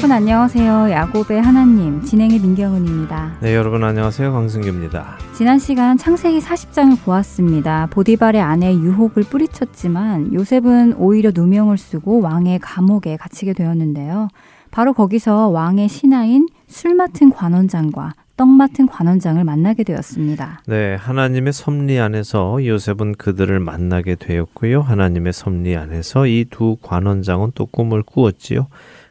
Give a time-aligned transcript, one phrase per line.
[0.00, 0.90] 여러분 안녕하세요.
[0.92, 3.38] 야곱의 하나님 진행의 민경은입니다.
[3.40, 4.32] 네, 여러분 안녕하세요.
[4.32, 5.18] 강승규입니다.
[5.36, 7.88] 지난 시간 창세기 40장을 보았습니다.
[7.90, 14.28] 보디발의 아내 유혹을 뿌리쳤지만 요셉은 오히려 누명을 쓰고 왕의 감옥에 갇히게 되었는데요.
[14.70, 20.60] 바로 거기서 왕의 신하인 술 맡은 관원장과 떡 맡은 관원장을 만나게 되었습니다.
[20.68, 24.80] 네, 하나님의 섭리 안에서 요셉은 그들을 만나게 되었고요.
[24.80, 28.68] 하나님의 섭리 안에서 이 두 관원장은 또 꿈을 꾸었지요.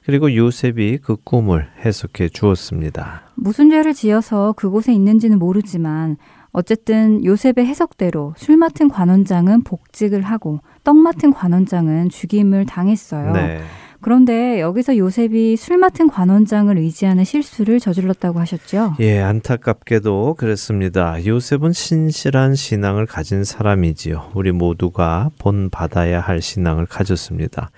[0.07, 3.23] 그리고 요셉이 그 꿈을 해석해 주었습니다.
[3.35, 6.15] 무슨 죄를 지어서 그곳에 있는지는 모르지만
[6.53, 13.33] 어쨌든 요셉의 해석대로 술 맡은 관원장은 복직을 하고 떡 맡은 관원장은 죽임을 당했어요.
[13.33, 13.59] 네.
[13.99, 18.93] 그런데 여기서 요셉이 술 맡은 관원장을 의지하는 실수를 저질렀다고 하셨죠?
[19.01, 21.17] 예, 안타깝게도 그렇습니다.
[21.25, 24.31] 요셉은 신실한 신앙을 가진 사람이지요.
[24.35, 27.71] 우리 모두가 본받아야 할 신앙을 가졌습니다.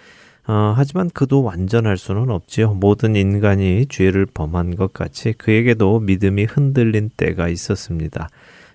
[0.50, 2.74] 어, 하지만 그도 완전할 수는 없지요.
[2.74, 8.30] 모든 인간이 죄를 범한 것 같이 그에게도 믿음이 흔들린 때가 있었습니다.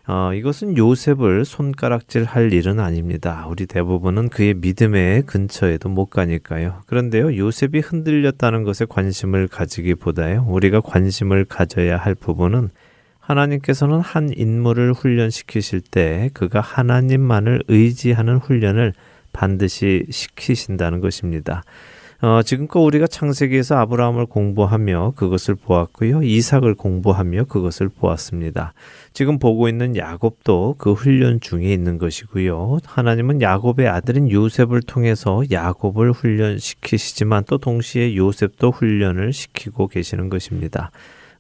[0.06, 3.44] 어, 이것은 요셉을 손가락질 할 일은 아닙니다.
[3.48, 6.82] 우리 대부분은 그의 믿음의 근처에도 못 가니까요.
[6.86, 12.70] 그런데요, 요셉이 흔들렸다는 것에 관심을 가지기보다요, 우리가 관심을 가져야 할 부분은
[13.18, 18.92] 하나님께서는 한 인물을 훈련시키실 때 그가 하나님만을 의지하는 훈련을
[19.34, 21.62] 반드시 시키신다는 것입니다.
[22.22, 26.22] 어, 지금껏 우리가 창세기에서 아브라함을 공부하며 그것을 보았고요.
[26.22, 28.72] 이삭을 공부하며 그것을 보았습니다.
[29.12, 32.78] 지금 보고 있는 야곱도 그 훈련 중에 있는 것이고요.
[32.86, 40.90] 하나님은 야곱의 아들인 요셉을 통해서 야곱을 훈련시키시지만 또 동시에 요셉도 훈련을 시키고 계시는 것입니다.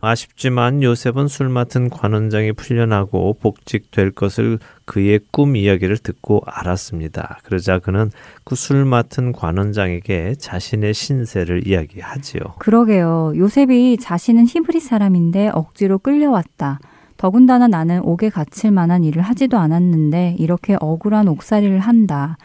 [0.04, 7.38] 아쉽지만 요셉은 술 맡은 관원장이 풀려나고 복직될 것을 그의 꿈 이야기를 듣고 알았습니다.
[7.44, 8.10] 그러자 그는
[8.44, 12.40] 그 술 맡은 관원장에게 자신의 신세를 이야기하지요.
[12.58, 13.32] 그러게요.
[13.36, 16.78] 요셉이 자신은 히브리 사람인데 억지로 끌려왔다.
[17.16, 22.36] 더군다나 나는 옥에 갇힐 만한 일을 하지도 않았는데 이렇게 억울한 옥살이를 한다.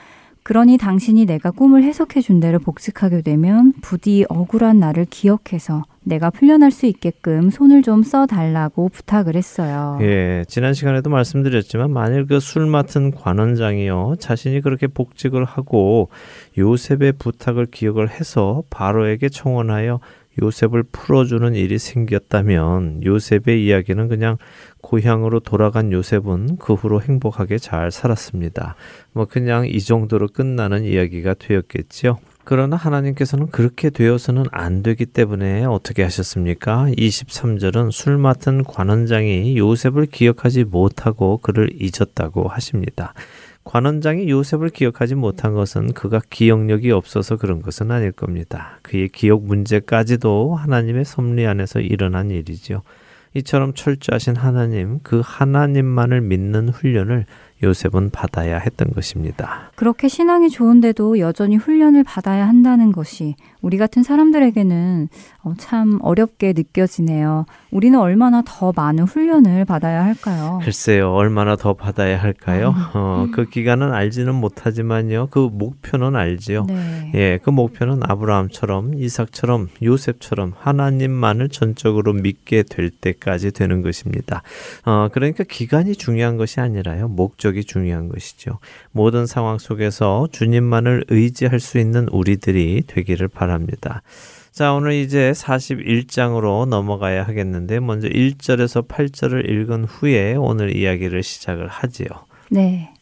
[0.43, 6.71] 그러니 당신이 내가 꿈을 해석해 준 대로 복직하게 되면 부디 억울한 나를 기억해서 내가 풀려날
[6.71, 9.99] 수 있게끔 손을 좀 써달라고 부탁을 했어요.
[10.01, 16.09] 예, 지난 시간에도 말씀드렸지만 만일 그 술 맡은 관원장이요 자신이 그렇게 복직을 하고
[16.57, 19.99] 요셉의 부탁을 기억을 해서 바로에게 청원하여
[20.41, 24.37] 요셉을 풀어주는 일이 생겼다면 요셉의 이야기는 그냥
[24.81, 28.75] 고향으로 돌아간 요셉은 그 후로 행복하게 잘 살았습니다.
[29.13, 32.19] 뭐 그냥 이 정도로 끝나는 이야기가 되었겠지요.
[32.43, 36.87] 그러나 하나님께서는 그렇게 되어서는 안 되기 때문에 어떻게 하셨습니까?
[36.97, 43.13] 23절은 술 맡은 관원장이 요셉을 기억하지 못하고 그를 잊었다고 하십니다.
[43.63, 48.79] 관원장이 요셉을 기억하지 못한 것은 그가 기억력이 없어서 그런 것은 아닐 겁니다.
[48.81, 52.81] 그의 기억 문제까지도 하나님의 섭리 안에서 일어난 일이지요.
[53.35, 57.25] 이처럼 철저하신 하나님, 그 하나님만을 믿는 훈련을
[57.61, 59.71] 요셉은 받아야 했던 것입니다.
[59.75, 65.09] 그렇게 신앙이 좋은데도 여전히 훈련을 받아야 한다는 것이 우리 같은 사람들에게는
[65.43, 67.45] 어, 참 어렵게 느껴지네요.
[67.71, 70.59] 우리는 얼마나 더 많은 훈련을 받아야 할까요?
[70.63, 72.73] 글쎄요, 얼마나 더 받아야 할까요?
[72.75, 72.83] 음.
[72.93, 76.65] 어, 그 기간은 알지는 못하지만요, 그 목표는 알지요.
[76.67, 77.11] 네.
[77.15, 84.41] 예, 그 목표는 아브라함처럼, 이삭처럼, 요셉처럼 하나님만을 전적으로 믿게 될 때까지 되는 것입니다.
[84.85, 88.59] 어, 그러니까 기간이 중요한 것이 아니라요, 목적 이 중요한 것이죠.
[88.91, 93.49] 모든 상황 속에서 주님만을 의지할 수 있는 우리들이 되기를 바랍니다.
[93.49, 94.01] 바랍니다.
[94.51, 102.07] 자, 오늘 이제 41장으로 넘어가야 하겠는데 먼저 1절에서 8절을 읽은 후에 오늘 이야기를 시작을 하지요.
[102.49, 102.93] 네.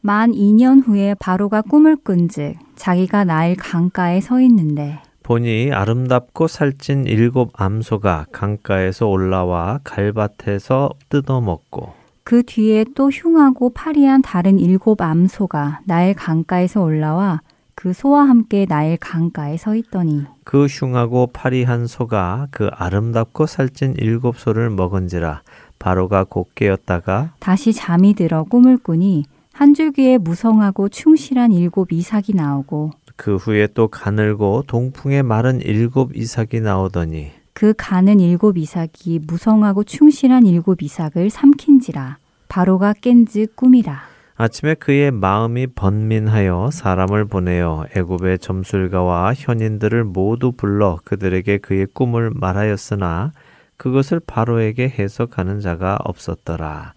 [0.00, 7.52] 만 2년 후에 바로가 꿈을 꾼즉 자기가 나일 강가에 서 있는데 보니 아름답고 살찐 일곱
[7.54, 11.94] 암소가 강가에서 올라와 갈밭에서 뜯어먹고
[12.24, 17.42] 그 뒤에 또 흉하고 파리한 다른 일곱 암소가 나일 강가에서 올라와
[17.74, 24.38] 그 소와 함께 나일 강가에 서 있더니 그 흉하고 파리한 소가 그 아름답고 살찐 일곱
[24.38, 25.42] 소를 먹은지라
[25.78, 32.92] 바로가 곧 깨었다가 다시 잠이 들어 꿈을 꾸니 한 줄기에 무성하고 충실한 일곱 이삭이 나오고
[33.16, 40.44] 그 후에 또 가늘고 동풍에 마른 일곱 이삭이 나오더니 그 가는 일곱 이삭이 무성하고 충실한
[40.44, 42.18] 일곱 이삭을 삼킨지라
[42.48, 44.02] 바로가 깬즉 꿈이라
[44.36, 53.32] 아침에 그의 마음이 번민하여 사람을 보내어 애굽의 점술가와 현인들을 모두 불러 그들에게 그의 꿈을 말하였으나
[53.76, 56.94] 그것을 바로에게 해석하는 자가 없었더라.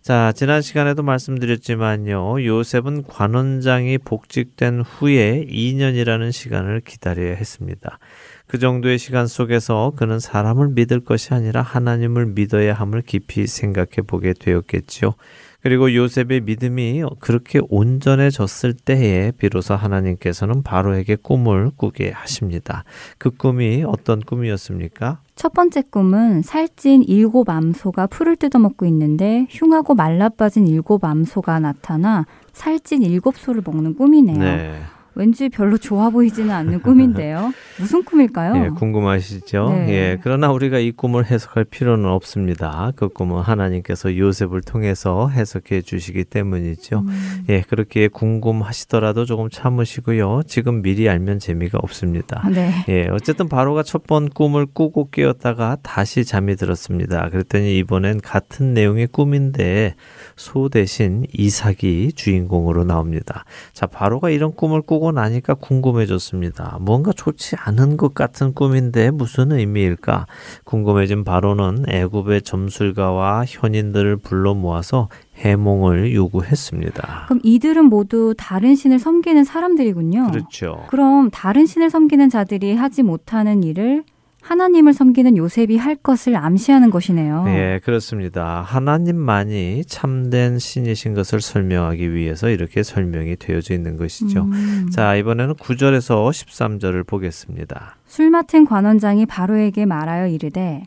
[0.00, 2.44] 자, 지난 시간에도 말씀드렸지만요.
[2.44, 7.98] 요셉은 관원장이 복직된 후에 2년이라는 시간을 기다려야 했습니다.
[8.48, 14.32] 그 정도의 시간 속에서 그는 사람을 믿을 것이 아니라 하나님을 믿어야 함을 깊이 생각해 보게
[14.32, 15.14] 되었겠지요.
[15.60, 22.84] 그리고 요셉의 믿음이 그렇게 온전해졌을 때에 비로소 하나님께서는 바로에게 꿈을 꾸게 하십니다.
[23.18, 25.20] 그 꿈이 어떤 꿈이었습니까?
[25.36, 33.02] 첫 번째 꿈은 살찐 일곱 암소가 풀을 뜯어먹고 있는데 흉하고 말라빠진 일곱 암소가 나타나 살찐
[33.02, 34.38] 일곱 소를 먹는 꿈이네요.
[34.38, 34.80] 네.
[35.18, 37.52] 왠지 별로 좋아 보이지는 않는 꿈인데요.
[37.78, 38.64] 무슨 꿈일까요?
[38.64, 39.68] 예, 궁금하시죠?
[39.68, 39.88] 네.
[39.90, 42.92] 예, 그러나 우리가 이 꿈을 해석할 필요는 없습니다.
[42.96, 47.00] 그 꿈은 하나님께서 요셉을 통해서 해석해 주시기 때문이죠.
[47.00, 47.44] 음.
[47.50, 50.42] 예, 그렇게 궁금하시더라도 조금 참으시고요.
[50.46, 52.48] 지금 미리 알면 재미가 없습니다.
[52.48, 52.72] 네.
[52.88, 57.28] 예, 어쨌든 바로가 첫 번 꿈을 꾸고 깨었다가 다시 잠이 들었습니다.
[57.28, 59.94] 그랬더니 이번엔 같은 내용의 꿈인데
[60.34, 63.44] 소 대신 이삭이 주인공으로 나옵니다.
[63.74, 66.78] 자, 바로가 이런 꿈을 꾸고 나니까 궁금해졌습니다.
[66.80, 70.26] 뭔가 좋지 않은 것 같은 꿈인데 무슨 의미일까?
[70.64, 77.24] 궁금해진 바로는 애굽의 점술가와 현인들을 불러 모아서 해몽을 요구했습니다.
[77.26, 80.30] 그럼 이들은 모두 다른 신을 섬기는 사람들이군요.
[80.30, 80.84] 그렇죠.
[80.88, 84.04] 그럼 다른 신을 섬기는 자들이 하지 못하는 일을
[84.48, 87.44] 하나님을 섬기는 요셉이 할 것을 암시하는 것이네요.
[87.44, 88.62] 네, 그렇습니다.
[88.62, 94.44] 하나님만이 참된 신이신 것을 설명하기 위해서 이렇게 설명이 되어져 있는 것이죠.
[94.44, 94.88] 음.
[94.90, 97.96] 자, 이번에는 9절에서 13절을 보겠습니다.
[98.06, 100.84] 술 맡은 관원장이 바로에게 말하여 이르되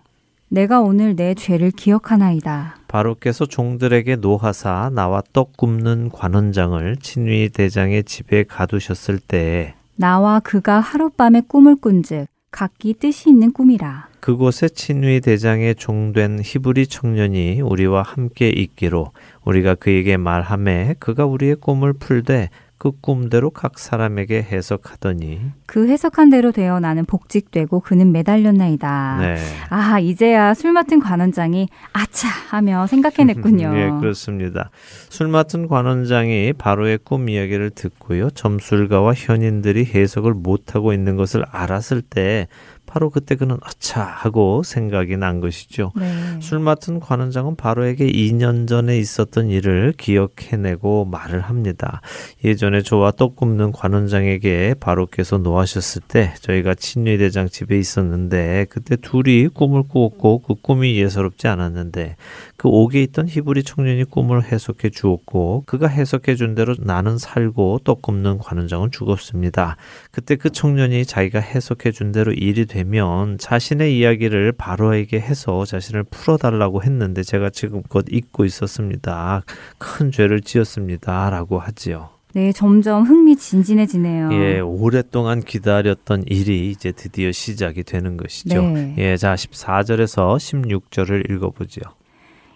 [0.50, 2.78] 내가 오늘 내 죄를 기억하나이다.
[2.88, 11.44] 바로께서 종들에게 노하사 나와 떡 굽는 관원장을 친위 대장의 집에 가두셨을 때에 나와 그가 하룻밤에
[11.48, 14.10] 꿈을 꾼즉 각기 뜻이 있는 꿈이라.
[14.20, 19.14] 그곳에 친위 대장의 종된 히브리 청년이 우리와 함께 있기로
[19.46, 22.50] 우리가 그에게 말함에 그가 우리의 꿈을 풀되
[22.82, 29.18] 그 꿈대로 각 사람에게 해석하더니 그 해석한 대로 되어 나는 복직되고 그는 매달렸나이다.
[29.22, 29.38] 네.
[29.70, 33.72] 아 이제야 술 맡은 관원장이 아차 하며 생각해냈군요.
[33.78, 34.72] 예 그렇습니다.
[35.10, 42.48] 술 맡은 관원장이 바로의 꿈 이야기를 듣고요 점술가와 현인들이 해석을 못하고 있는 것을 알았을 때
[42.92, 45.94] 바로 그때 그는 아차 하고 생각이 난 것이죠.
[45.96, 46.12] 네.
[46.42, 52.02] 술 맡은 관원장은 바로에게 2년 전에 있었던 일을 기억해내고 말을 합니다.
[52.44, 59.84] 예전에 저와 떡 굽는 관원장에게 바로께서 노하셨을 때 저희가 친위대장 집에 있었는데 그때 둘이 꿈을
[59.84, 62.18] 꾸었고 그 꿈이 예사롭지 않았는데
[62.58, 68.02] 그 옥에 있던 히브리 청년이 꿈을 해석해 주었고 그가 해석해 준 대로 나는 살고 떡
[68.02, 69.78] 굽는 관원장은 죽었습니다.
[70.12, 76.04] 그때 그 청년이 자기가 해석해 준 대로 일이 되 되면 자신의 이야기를 바로에게 해서 자신을
[76.04, 79.44] 풀어달라고 했는데 제가 지금껏 잊고 있었습니다.
[79.78, 81.30] 큰 죄를 지었습니다.
[81.30, 82.10] 라고 하지요.
[82.34, 84.30] 네, 점점 흥미진진해지네요.
[84.32, 88.62] 예, 오랫동안 기다렸던 일이 이제 드디어 시작이 되는 것이죠.
[88.62, 88.96] 네.
[88.98, 91.82] 예, 자, 14절에서 16절을 읽어보죠.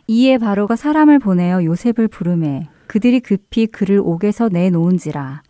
[0.07, 5.41] 이에 바로가 사람을 보내어 요셉을 부르매 그들이 급히 그를 옥에서 내놓은지라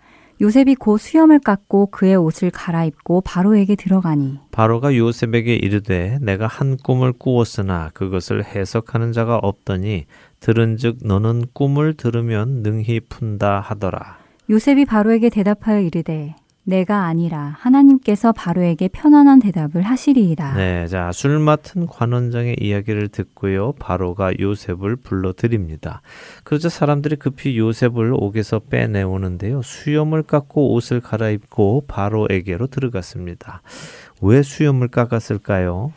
[0.41, 4.39] 요셉이 곧 수염을 깎고 그의 옷을 갈아입고 바로에게 들어가니.
[4.51, 10.05] 바로가 요셉에게 이르되 내가 한 꿈을 꾸었으나 그것을 해석하는 자가 없더니
[10.41, 14.17] 들은즉 너는 꿈을 들으면 능히 푼다 하더라.
[14.49, 16.35] 요셉이 바로에게 대답하여 이르되
[16.65, 20.55] 내가 아니라 하나님께서 바로에게 편안한 대답을 하시리이다.
[20.55, 23.73] 네, 자, 술 맡은 관원장의 이야기를 듣고요.
[23.73, 26.01] 바로가 요셉을 불러드립니다.
[26.43, 29.61] 그러자 사람들이 급히 요셉을 옥에서 빼내오는데요.
[29.61, 33.61] 수염을 깎고 옷을 갈아입고 바로에게로 들어갔습니다.
[34.21, 35.93] 왜 수염을 깎았을까요?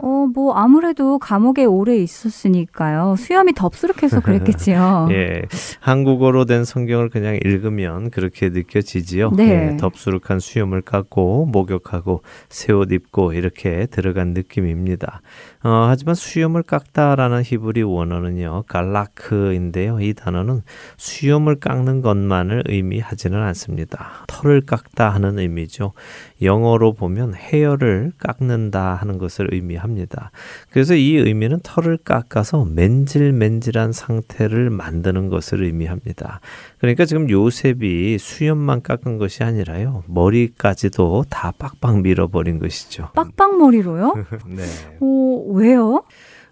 [0.00, 3.16] 어, 뭐 아무래도 감옥에 오래 있었으니까요.
[3.18, 5.08] 수염이 덥수룩해서 그랬겠지요.
[5.12, 5.42] 예.
[5.80, 9.32] 한국어로 된 성경을 그냥 읽으면 그렇게 느껴지지요.
[9.32, 9.72] 네.
[9.72, 15.20] 예, 덥수룩한 수염을 깎고 목욕하고 새 옷 입고 이렇게 들어간 느낌입니다.
[15.62, 18.64] 어, 하지만 수염을 깎다라는 히브리 원어는요.
[18.68, 20.00] 갈라크인데요.
[20.00, 20.62] 이 단어는
[20.96, 24.24] 수염을 깎는 것만을 의미하지는 않습니다.
[24.26, 25.92] 털을 깎다 하는 의미죠.
[26.42, 29.88] 영어로 보면 헤어를 깎는다 하는 것을 의미합니다.
[29.88, 30.30] 합니다.
[30.70, 36.40] 그래서 이 의미는 털을 깎아서 맨질맨질한 상태를 만드는 것을 의미합니다.
[36.78, 40.04] 그러니까 지금 요셉이 수염만 깎은 것이 아니라요.
[40.06, 43.10] 머리까지도 다 빡빡 밀어버린 것이죠.
[43.14, 44.14] 빡빡 머리로요?
[44.46, 44.62] 네.
[45.00, 46.04] 오, 왜요?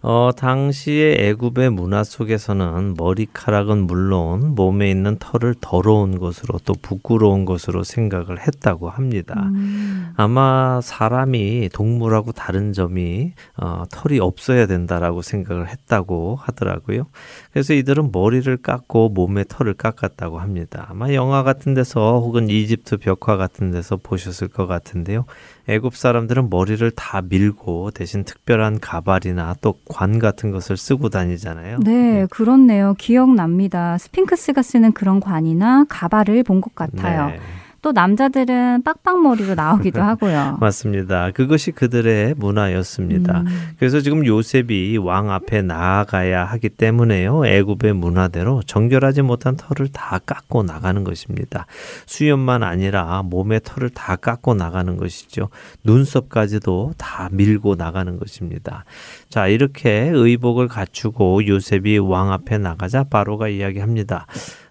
[0.08, 7.82] 어, 당시의 애굽의 문화 속에서는 머리카락은 물론 몸에 있는 털을 더러운 것으로 또 부끄러운 것으로
[7.82, 9.34] 생각을 했다고 합니다.
[9.52, 10.12] 음.
[10.16, 17.06] 아마 사람이 동물하고 다른 점이 어, 털이 없어야 된다라고 생각을 했다고 하더라고요.
[17.50, 20.86] 그래서 이들은 머리를 깎고 몸에 털을 깎았다고 합니다.
[20.88, 25.24] 아마 영화 같은 데서 혹은 이집트 벽화 같은 데서 보셨을 것 같은데요.
[25.68, 31.78] 애굽 사람들은 머리를 다 밀고 대신 특별한 가발이나 또 관 같은 것을 쓰고 다니잖아요.
[31.80, 32.26] 네, 네.
[32.30, 32.94] 그렇네요.
[32.98, 33.98] 기억납니다.
[33.98, 37.26] 스핑크스가 쓰는 그런 관이나 가발을 본 것 같아요.
[37.28, 37.38] 네.
[37.86, 40.58] 또 남자들은 빡빡머리로 나오기도 하고요.
[40.60, 41.30] 맞습니다.
[41.30, 43.42] 그것이 그들의 문화였습니다.
[43.42, 43.46] 음.
[43.78, 47.46] 그래서 지금 요셉이 왕 앞에 나아가야 하기 때문에요.
[47.46, 51.66] 애굽의 문화대로 정결하지 못한 털을 다 깎고 나가는 것입니다.
[52.06, 55.48] 수염만 아니라 몸의 털을 다 깎고 나가는 것이죠.
[55.84, 58.84] 눈썹까지도 다 밀고 나가는 것입니다.
[59.28, 64.26] 자, 이렇게 의복을 갖추고 요셉이 왕 앞에 나가자 바로가 이야기합니다.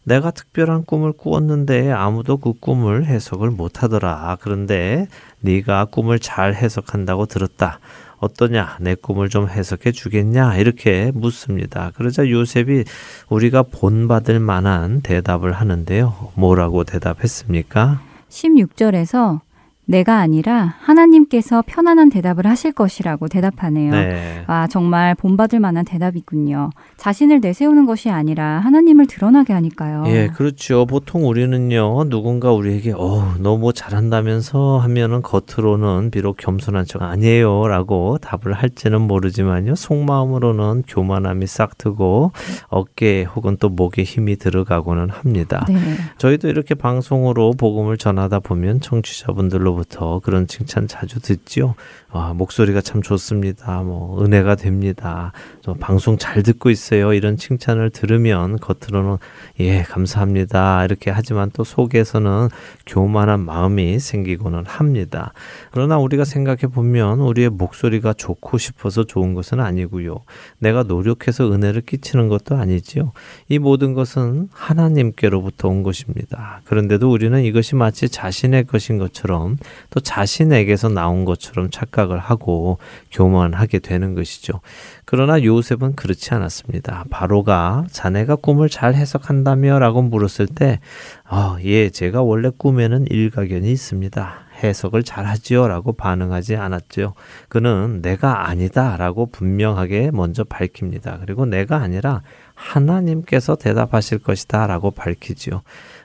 [0.06, 4.38] 내가 특별한 꿈을 꾸었는데 아무도 그 꿈을 해석을 못하더라.
[4.40, 5.08] 그런데
[5.42, 7.80] 네가 꿈을 잘 해석한다고 들었다.
[8.20, 8.78] 어떠냐?
[8.80, 10.58] 내 꿈을 좀 해석해 주겠냐?
[10.58, 11.92] 이렇게 묻습니다.
[11.96, 12.86] 그러자 요셉이
[13.30, 16.32] 우리가 본받을 만한 대답을 하는데요.
[16.36, 18.02] 뭐라고 대답했습니까?
[18.30, 19.42] 16절에서
[19.88, 23.92] 내가 아니라 하나님께서 편안한 대답을 하실 것이라고 대답하네요.
[23.92, 24.44] 네.
[24.48, 26.70] 아, 정말 본받을 만한 대답이군요.
[26.98, 30.04] 자신을 내세우는 것이 아니라 하나님을 드러나게 하니까요.
[30.08, 30.86] 예, 그렇죠.
[30.86, 37.68] 보통 우리는요, 누군가 우리에게, 어, 너 뭐 잘한다면서 하면은 겉으로는 비록 겸손한 척 아니에요.
[37.68, 42.32] 라고 답을 할지는 모르지만요, 속마음으로는 교만함이 싹 트고
[42.68, 45.66] 어깨 혹은 또 목에 힘이 들어가고는 합니다.
[45.70, 45.76] 네.
[46.18, 51.76] 저희도 이렇게 방송으로 복음을 전하다 보면 청취자분들로 로부터 그런 칭찬 자주 듣지요.
[52.18, 53.82] 아, 목소리가 참 좋습니다.
[53.82, 55.34] 뭐 은혜가 됩니다.
[55.82, 57.12] 방송 잘 듣고 있어요.
[57.12, 59.18] 이런 칭찬을 들으면 겉으로는
[59.60, 62.48] 예 감사합니다 이렇게 하지만 또 속에서는
[62.86, 65.34] 교만한 마음이 생기고는 합니다.
[65.72, 70.20] 그러나 우리가 생각해 보면 우리의 목소리가 좋고 싶어서 좋은 것은 아니고요.
[70.60, 73.12] 내가 노력해서 은혜를 끼치는 것도 아니지요.
[73.50, 76.62] 이 모든 것은 하나님께로부터 온 것입니다.
[76.64, 79.58] 그런데도 우리는 이것이 마치 자신의 것인 것처럼
[79.90, 82.78] 또 자신에게서 나온 것처럼 착각 을 하고
[83.12, 84.62] 교만하게 되는 것이죠.
[85.06, 87.06] 그러나 요셉은 그렇지 않았습니다.
[87.10, 90.80] 바로가 자네가 꿈을 잘 해석한다며 라고 물었을 때,
[91.24, 94.46] 아, 예, 제가 원래 꿈에는 일가견이 있습니다.
[94.64, 97.14] 해석을 잘 하지요 라고 반응하지 않았죠.
[97.50, 101.20] 그는 내가 아니다 라고 분명하게 먼저 밝힙니다.
[101.20, 102.22] 그리고 내가 아니라
[102.54, 105.62] 하나님께서 대답하실 것이다 라고 밝히지요.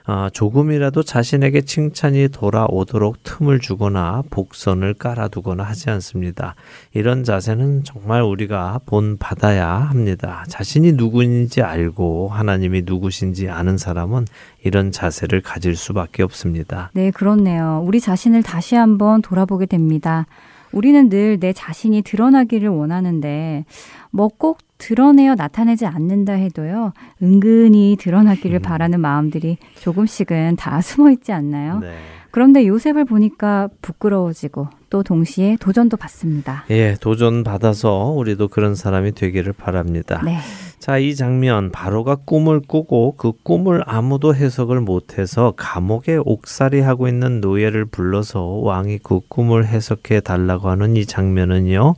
[0.07, 6.55] 어, 조금이라도 자신에게 칭찬이 돌아오도록 틈을 주거나 복선을 깔아두거나 하지 않습니다.
[6.93, 10.43] 이런 자세는 정말 우리가 본 받아야 합니다.
[10.49, 14.25] 자신이 누구인지 알고 하나님이 누구신지 아는 사람은
[14.63, 16.89] 이런 자세를 가질 수밖에 없습니다.
[16.93, 17.83] 네, 그렇네요.
[17.85, 20.25] 우리 자신을 다시 한번 돌아보게 됩니다.
[20.71, 23.65] 우리는 늘 내 자신이 드러나기를 원하는데
[24.11, 28.61] 뭐 꼭 드러내어 나타내지 않는다 해도요, 은근히 드러나기를 음.
[28.61, 31.79] 바라는 마음들이 조금씩은 다 숨어 있지 않나요?
[31.79, 31.95] 네.
[32.31, 36.65] 그런데 요셉을 보니까 부끄러워지고 또 동시에 도전도 받습니다.
[36.71, 40.21] 예, 도전 받아서 우리도 그런 사람이 되기를 바랍니다.
[40.25, 40.39] 네.
[40.79, 47.39] 자, 이 장면 바로가 꿈을 꾸고 그 꿈을 아무도 해석을 못해서 감옥에 옥살이 하고 있는
[47.39, 51.93] 노예를 불러서 왕이 그 꿈을 해석해 달라고 하는 이 장면은요.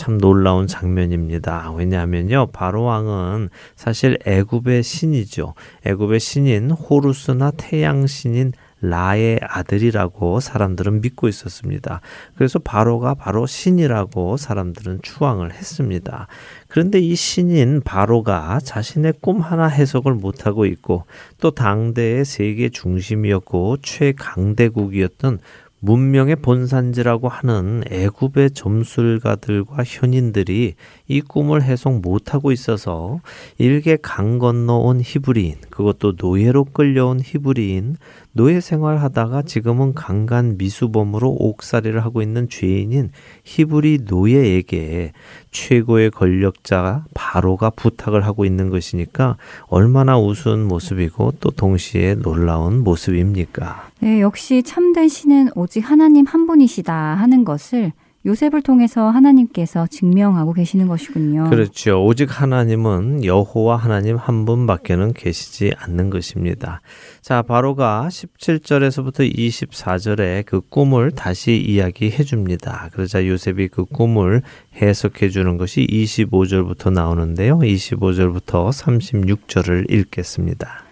[0.00, 1.72] 참 놀라운 장면입니다.
[1.72, 2.52] 왜냐하면요.
[2.54, 5.52] 바로 왕은 사실 애굽의 신이죠.
[5.84, 12.00] 애굽의 신인 호루스나 태양 신인 라의 아들이라고 사람들은 믿고 있었습니다.
[12.34, 16.28] 그래서 바로가 바로 신이라고 사람들은 추앙을 했습니다.
[16.68, 21.04] 그런데 이 신인 바로가 자신의 꿈 하나 해석을 못하고 있고
[21.42, 25.40] 또 당대의 세계 중심이었고 최강대국이었던
[25.80, 30.74] 문명의 본산지라고 하는 애굽의 점술가들과 현인들이
[31.10, 33.18] 이 꿈을 해석 못하고 있어서
[33.58, 37.96] 일개 강 건너온 히브리인, 그것도 노예로 끌려온 히브리인,
[38.32, 43.10] 노예 생활하다가 지금은 강간 미수범으로 옥살이를 하고 있는 죄인인
[43.42, 45.10] 히브리 노예에게
[45.50, 49.36] 최고의 권력자 바로가 부탁을 하고 있는 것이니까
[49.66, 53.88] 얼마나 우스운 모습이고 또 동시에 놀라운 모습입니까?
[53.98, 57.90] 네, 역시 참된 신은 오직 하나님 한 분이시다 하는 것을
[58.26, 61.48] 요셉을 통해서 하나님께서 증명하고 계시는 것이군요.
[61.48, 62.04] 그렇죠.
[62.04, 66.82] 오직 하나님은 여호와 하나님 한 분밖에는 계시지 않는 것입니다.
[67.22, 72.90] 자, 바로가 17절에서부터 24절에 그 꿈을 다시 이야기해 줍니다.
[72.92, 74.42] 그러자 요셉이 그 꿈을
[74.74, 77.58] 해석해 주는 것이 25절부터 나오는데요.
[77.58, 80.84] 25절부터 36절을 읽겠습니다.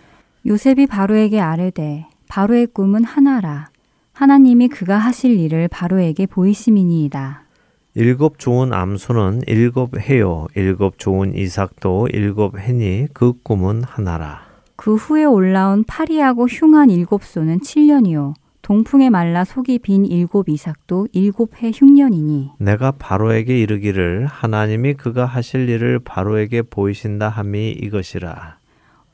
[0.47, 3.68] 요셉이 바로에게 아뢰되 바로의 꿈은 하나라.
[4.18, 7.44] 하나님이 그가 하실 일을 바로에게 보이심이니이다.
[7.94, 10.48] 일곱 좋은 암소는 일곱 해요.
[10.56, 14.40] 일곱 좋은 이삭도 일곱 해니 그 꿈은 하나라.
[14.75, 18.34] 그 후에 올라온 파리하고 흉한 일곱 소는 7년이요.
[18.62, 22.50] 동풍에 말라 속이 빈 일곱 이삭도 일곱 해 흉년이니.
[22.58, 28.56] 내가 바로에게 이르기를 하나님이 그가 하실 일을 바로에게 보이신다 함이 이것이라.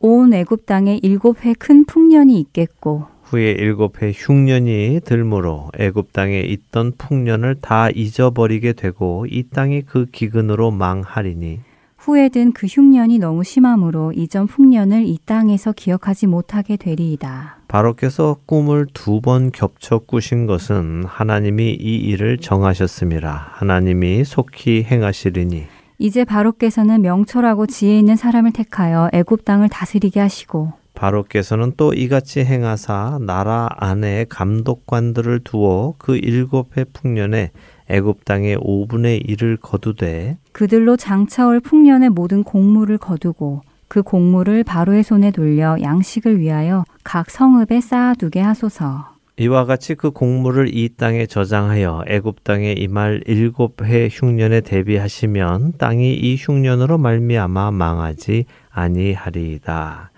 [0.00, 6.38] 온 애굽 땅에 일곱 해 큰 풍년이 있겠고 후에 일곱 해 흉년이 들므로 애굽 땅에
[6.38, 11.58] 있던 풍년을 다 잊어버리게 되고 이 땅이 그 기근으로 망하리니.
[11.98, 17.58] 후에 든 그 흉년이 너무 심함으로 이전 풍년을 이 땅에서 기억하지 못하게 되리이다.
[17.66, 25.64] 바로께서 꿈을 두 번 겹쳐 꾸신 것은 하나님이 이 일을 정하셨음이라 하나님이 속히 행하시리니.
[25.98, 33.18] 이제 바로께서는 명철하고 지혜 있는 사람을 택하여 애굽 땅을 다스리게 하시고 바로께서는 또 이같이 행하사
[33.20, 37.50] 나라 안에 감독관들을 두어 그 일곱 해 풍년에
[37.88, 45.30] 애굽 땅의 5분의 1을 거두되 그들로 장차올 풍년의 모든 곡물을 거두고 그 곡물을 바로의 손에
[45.30, 49.14] 돌려 양식을 위하여 각 성읍에 쌓아두게 하소서.
[49.36, 56.14] 이와 같이 그 곡물을 이 땅에 저장하여 애굽 땅에 임할 일곱 해 흉년에 대비하시면 땅이
[56.14, 60.12] 이 흉년으로 말미암아 망하지 아니하리이다.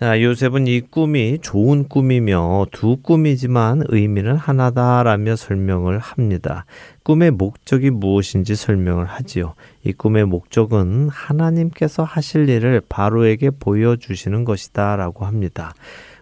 [0.00, 6.64] 자, 요셉은 이 꿈이 좋은 꿈이며 두 꿈이지만 의미는 하나다라며 설명을 합니다.
[7.02, 9.56] 꿈의 목적이 무엇인지 설명을 하지요.
[9.84, 15.74] 이 꿈의 목적은 하나님께서 하실 일을 바로에게 보여주시는 것이다라고 합니다.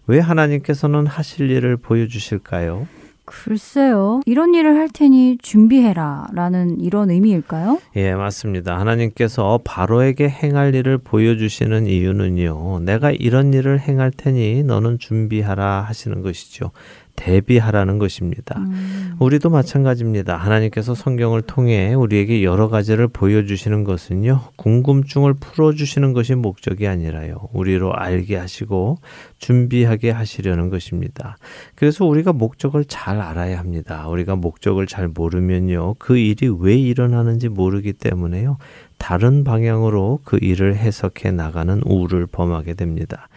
[0.09, 2.89] 왜 하나님께서는 하실 일을 보여주실까요?
[3.29, 4.21] 글쎄요.
[4.27, 6.27] 이런 일을 할 테니 준비해라.
[6.33, 7.79] 라는 이런 의미일까요?
[7.97, 8.79] 예, 맞습니다.
[8.79, 12.81] 하나님께서 바로에게 행할 일을 보여주시는 이유는요.
[12.81, 16.71] 내가 이런 일을 행할 테니 너는 준비하라 하시는 것이죠.
[17.19, 18.59] 대비하라는 것입니다.
[18.59, 19.17] 음.
[19.19, 20.37] 우리도 마찬가지입니다.
[20.37, 28.37] 하나님께서 성경을 통해 우리에게 여러 가지를 보여주시는 것은요, 궁금증을 풀어주시는 것이 목적이 아니라요, 우리로 알게
[28.37, 28.99] 하시고
[29.39, 31.37] 준비하게 하시려는 것입니다.
[31.75, 34.07] 그래서 우리가 목적을 잘 알아야 합니다.
[34.09, 38.59] 우리가 목적을 잘 모르면요, 그 일이 왜 일어나는지 모르기 때문에요,
[38.99, 43.29] 다른 방향으로 그 일을 해석해 나가는 우를 범하게 됩니다.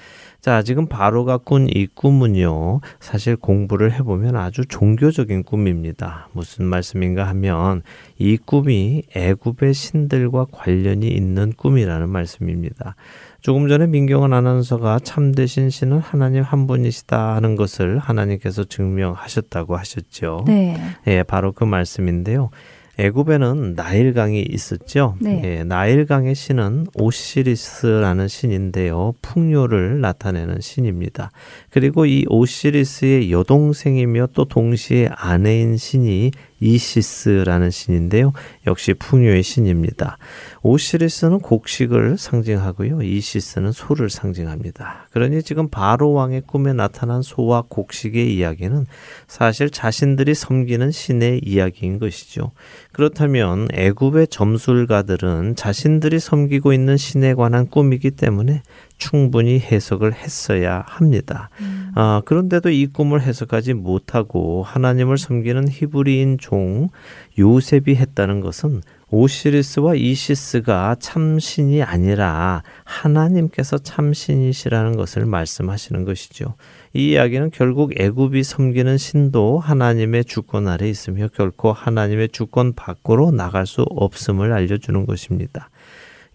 [0.41, 6.29] 자, 지금 바로가 꾼 이 꿈은요, 사실 공부를 해보면 아주 종교적인 꿈입니다.
[6.33, 7.83] 무슨 말씀인가 하면
[8.17, 12.95] 이 꿈이 애굽의 신들과 관련이 있는 꿈이라는 말씀입니다.
[13.41, 20.45] 조금 전에 민경은 아나운서가 참되신 신은 하나님 한 분이시다 하는 것을 하나님께서 증명하셨다고 하셨죠.
[20.47, 20.75] 네.
[21.05, 22.49] 예, 바로 그 말씀인데요.
[22.97, 25.15] 애굽에는 나일강이 있었죠.
[25.19, 25.41] 네.
[25.43, 29.13] 예, 나일강의 신은 오시리스라는 신인데요.
[29.21, 31.31] 풍요를 나타내는 신입니다.
[31.69, 38.31] 그리고 이 오시리스의 여동생이며 또 동시에 아내인 신이 이시스라는 신인데요.
[38.67, 40.17] 역시 풍요의 신입니다.
[40.61, 43.01] 오시리스는 곡식을 상징하고요.
[43.01, 45.07] 이시스는 소를 상징합니다.
[45.11, 48.85] 그러니 지금 바로 왕의 꿈에 나타난 소와 곡식의 이야기는
[49.27, 52.51] 사실 자신들이 섬기는 신의 이야기인 것이죠.
[52.91, 58.61] 그렇다면 애굽의 점술가들은 자신들이 섬기고 있는 신에 관한 꿈이기 때문에
[58.97, 61.49] 충분히 해석을 했어야 합니다.
[61.59, 61.70] 음.
[61.93, 66.89] 아, 그런데도 이 꿈을 해석하지 못하고 하나님을 섬기는 히브리인 종
[67.37, 76.55] 요셉이 했다는 것은 오시리스와 이시스가 참신이 아니라 하나님께서 참신이시라는 것을 말씀하시는 것이죠.
[76.93, 83.67] 이 이야기는 결국 애굽이 섬기는 신도 하나님의 주권 아래 있으며 결코 하나님의 주권 밖으로 나갈
[83.67, 85.69] 수 없음을 알려주는 것입니다.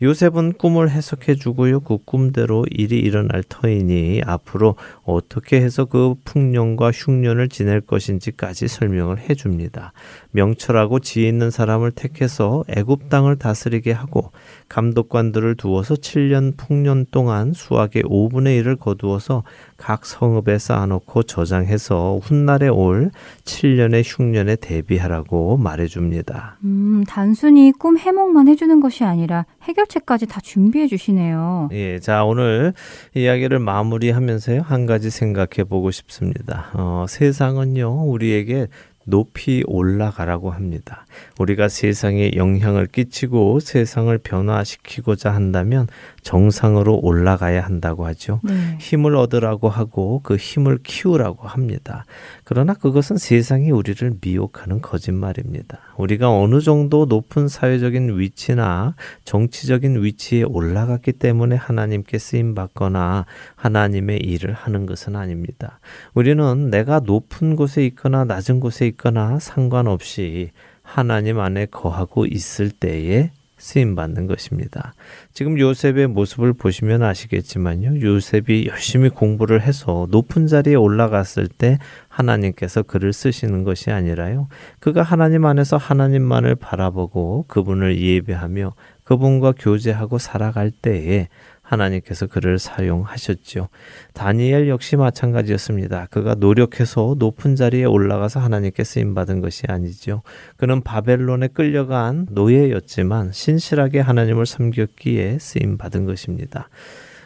[0.03, 1.81] 요셉은 꿈을 해석해 주고요.
[1.81, 9.35] 그 꿈대로 일이 일어날 터이니 앞으로 어떻게 해서 그 풍년과 흉년을 지낼 것인지까지 설명을 해
[9.35, 9.95] 줍니다.
[10.33, 14.33] 명철하고 지혜 있는 사람을 택해서 애굽 땅을 다스리게 하고
[14.69, 19.45] 감독관들을 두어서 7년 풍년 동안 수확의 5분의 1을 거두어서
[19.77, 23.11] 각 성읍에 쌓아놓고 저장해서 훗날에 올
[23.45, 26.59] 7년의 흉년에 대비하라고 말해줍니다.
[26.65, 31.69] 음, 단순히 꿈 해몽만 해주는 것이 아니라 해결책까지 다 준비해 주시네요.
[31.73, 32.73] 예, 자 오늘
[33.15, 36.71] 이야기를 마무리하면서요 한 가지 생각해 보고 싶습니다.
[36.75, 38.67] 어, 세상은요 우리에게
[39.07, 41.06] 높이 올라가라고 합니다.
[41.39, 45.87] 우리가 세상에 영향을 끼치고 세상을 변화시키고자 한다면
[46.23, 48.41] 정상으로 올라가야 한다고 하죠.
[48.43, 48.77] 네.
[48.81, 52.05] 힘을 얻으라고 하고 그 힘을 키우라고 합니다.
[52.45, 55.79] 그러나 그것은 세상이 우리를 미혹하는 거짓말입니다.
[55.97, 64.53] 우리가 어느 정도 높은 사회적인 위치나 정치적인 위치에 올라갔기 때문에 하나님께 쓰임 받거나 하나님의 일을
[64.53, 65.79] 하는 것은 아닙니다.
[66.15, 70.51] 우리는 내가 높은 곳에 있거나 낮은 곳에 있거나 상관없이
[70.87, 74.95] 하나님 안에 거하고 있을 때에 쓰임 받는 것입니다.
[75.33, 78.01] 지금 요셉의 모습을 보시면 아시겠지만요.
[78.01, 84.49] 요셉이 열심히 공부를 해서 높은 자리에 올라갔을 때 하나님께서 그를 쓰시는 것이 아니라요.
[84.79, 91.29] 그가 하나님 안에서 하나님만을 바라보고 그분을 예배하며 그분과 교제하고 살아갈 때에
[91.67, 93.69] 하나님께서 그를 사용하셨죠.
[94.15, 96.07] 다니엘 역시 마찬가지였습니다.
[96.11, 100.23] 그가 노력해서 높은 자리에 올라가서 하나님께 쓰임 받은 것이 아니죠.
[100.57, 106.69] 그는 바벨론에 끌려간 노예였지만 신실하게 하나님을 섬겼기에 쓰임 받은 것입니다.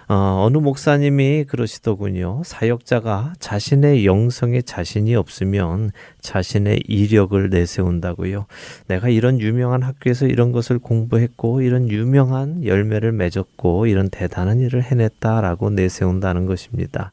[0.09, 2.43] 어, 어느 목사님이 그러시더군요.
[2.45, 8.47] 사역자가 자신의 영성에 자신이 없으면 자신의 이력을 내세운다고요.
[8.89, 15.71] 내가 이런 유명한 학교에서 이런 것을 공부했고, 이런 유명한 열매를 맺었고, 이런 대단한 일을 해냈다라고
[15.71, 17.13] 내세운다는 것입니다.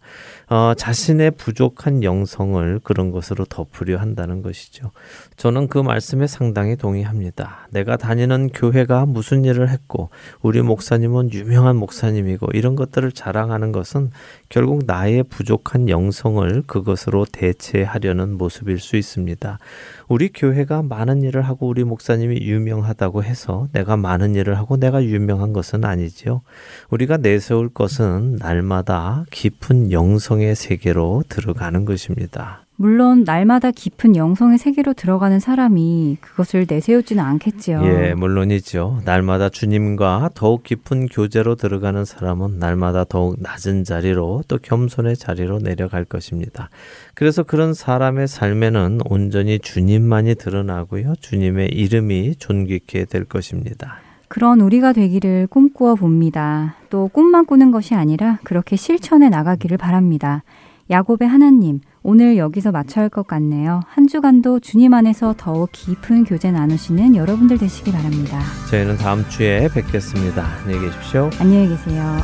[0.50, 4.91] 어, 자신의 부족한 영성을 그런 것으로 덮으려 한다는 것이죠.
[5.36, 7.67] 저는 그 말씀에 상당히 동의합니다.
[7.72, 10.10] 내가 다니는 교회가 무슨 일을 했고,
[10.41, 14.12] 우리 목사님은 유명한 목사님이고, 이런 것들을 자랑하는 것은
[14.50, 19.60] 결국 나의 부족한 영성을 그것으로 대체하려는 모습일 수 있습니다.
[20.07, 25.53] 우리 교회가 많은 일을 하고 우리 목사님이 유명하다고 해서 내가 많은 일을 하고 내가 유명한
[25.53, 26.41] 것은 아니지요.
[26.89, 32.66] 우리가 내세울 것은 날마다 깊은 영성의 세계로 들어가는 것입니다.
[32.79, 37.81] 물론 날마다 깊은 영성의 세계로 들어가는 사람이 그것을 내세우지는 않겠지요.
[37.83, 39.01] 예, 물론이죠.
[39.03, 46.05] 날마다 주님과 더욱 깊은 교제로 들어가는 사람은 날마다 더욱 낮은 자리로 또 겸손의 자리로 내려갈
[46.05, 46.69] 것입니다.
[47.15, 51.15] 그래서 그런 사람의 삶에는 온전히 주님만이 드러나고요.
[51.19, 53.97] 주님의 이름이 존귀케 될 것입니다.
[54.27, 56.75] 그런 우리가 되기를 꿈꾸어 봅니다.
[56.91, 60.43] 또 꿈만 꾸는 것이 아니라 그렇게 실천해 나가기를 바랍니다.
[60.89, 63.82] 야곱의 하나님, 오늘 여기서 마쳐야 할 것 같네요.
[63.86, 68.39] 한 주간도 주님 안에서 더욱 깊은 교제 나누시는 여러분들 되시기 바랍니다.
[68.70, 70.41] 저희는 다음 주에 뵙겠습니다.
[70.63, 71.30] 안녕히 계십시오.
[71.41, 72.17] 안녕히 계세요.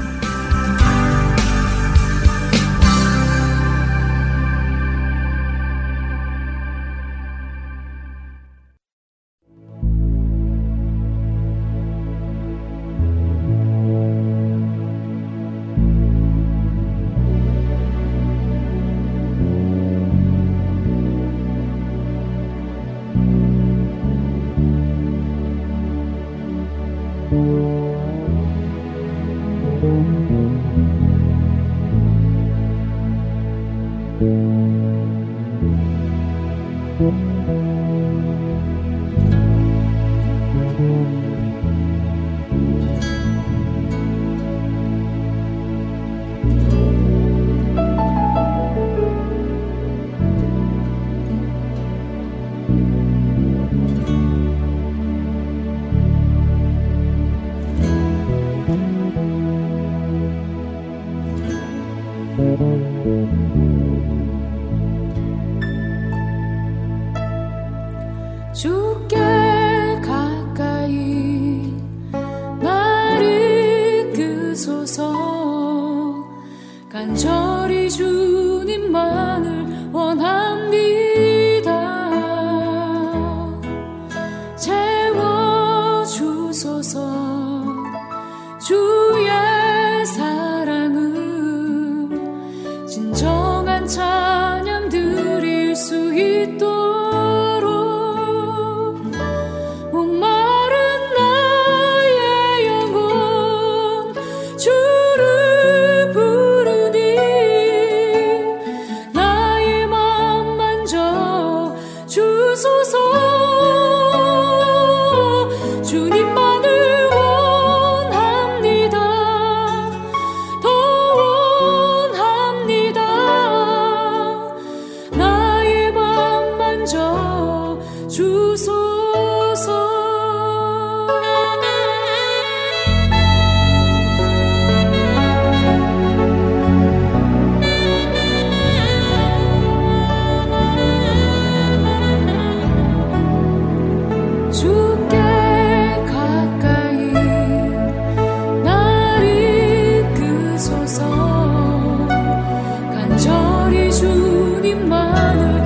[153.73, 155.62] 우리 주님만을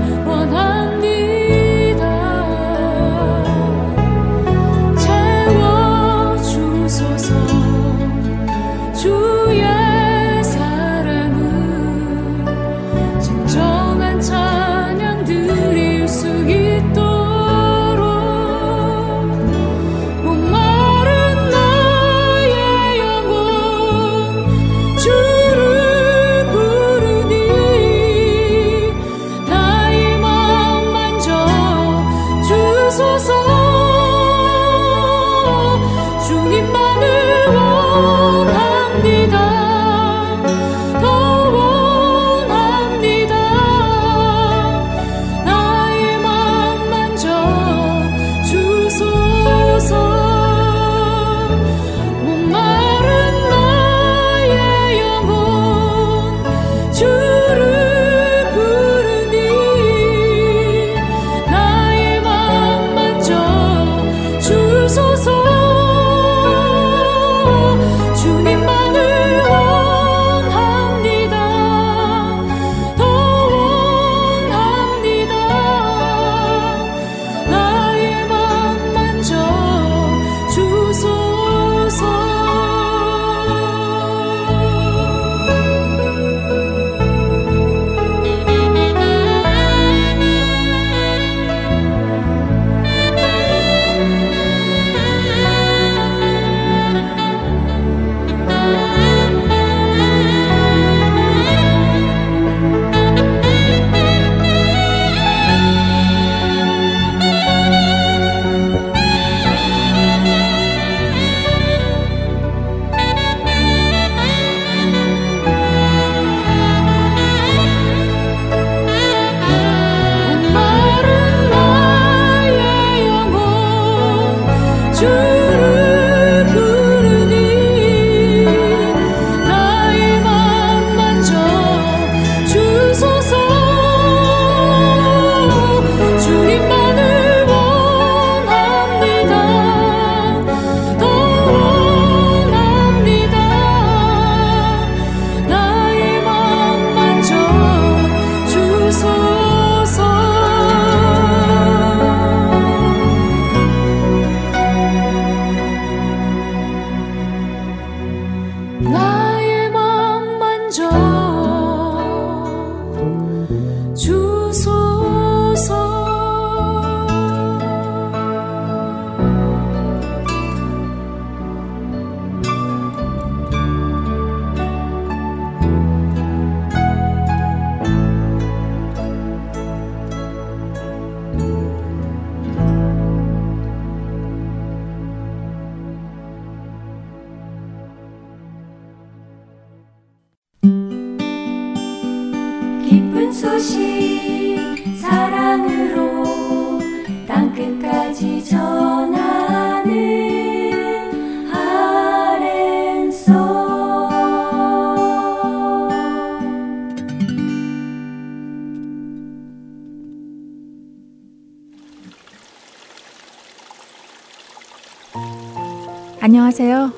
[125.05, 125.36] 안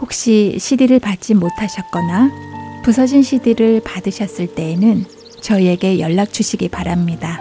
[0.00, 2.30] 혹시 CD를 받지 못하셨거나
[2.84, 5.04] 부서진 CD를 받으셨을 때에는
[5.40, 7.40] 저희에게 연락 주시기 바랍니다.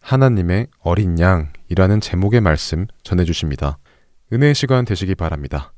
[0.00, 3.78] 하나님의 어린 양이라는 제목의 말씀 전해 주십니다.
[4.32, 5.72] 은혜의 시간 되시기 바랍니다.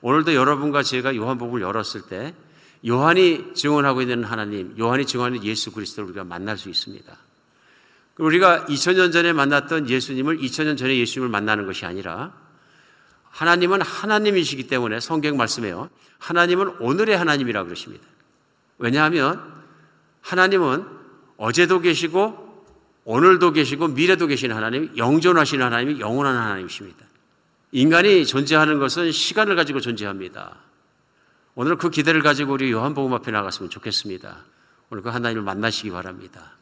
[0.00, 2.32] 오늘도 여러분과 제가 요한복음을 열었을 때
[2.86, 7.23] 요한이 증언하고 있는 하나님, 요한이 증언하는 예수 그리스도를 우리가 만날 수 있습니다.
[8.18, 12.32] 우리가 2000년 전에 만났던 예수님을 2000년 전에 예수님을 만나는 것이 아니라
[13.30, 15.90] 하나님은 하나님이시기 때문에 성경 말씀에요.
[16.18, 18.04] 하나님은 오늘의 하나님이라고 그러십니다.
[18.78, 19.42] 왜냐하면
[20.20, 20.86] 하나님은
[21.36, 22.44] 어제도 계시고
[23.04, 27.04] 오늘도 계시고 미래도 계신 하나님, 영존하신 하나님이 영원한 하나님이십니다.
[27.72, 30.56] 인간이 존재하는 것은 시간을 가지고 존재합니다.
[31.56, 34.36] 오늘 그 기대를 가지고 우리 요한복음 앞에 나갔으면 좋겠습니다.
[34.90, 36.52] 오늘 그 하나님을 만나시기 바랍니다.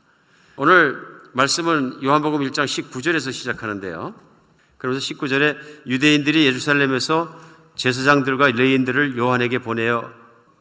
[0.57, 4.15] 오늘 말씀은 요한복음 1장 19절에서 시작하는데요.
[4.77, 7.35] 그러면서 19절에 유대인들이 예루살렘에서
[7.75, 10.11] 제사장들과 레인들을 요한에게 보내어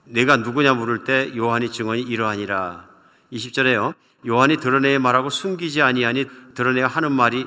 [0.06, 2.88] 내가 누구냐 물을 때 요한이 증언이 이러하니라.
[3.34, 3.94] 20절에요.
[4.26, 7.46] 요한이 드러내어 말하고 숨기지 아니하니 드러내어 하는 말이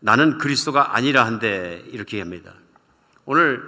[0.00, 2.52] 나는 그리스도가 아니라 한데 이렇게 합니다.
[3.24, 3.62] 오늘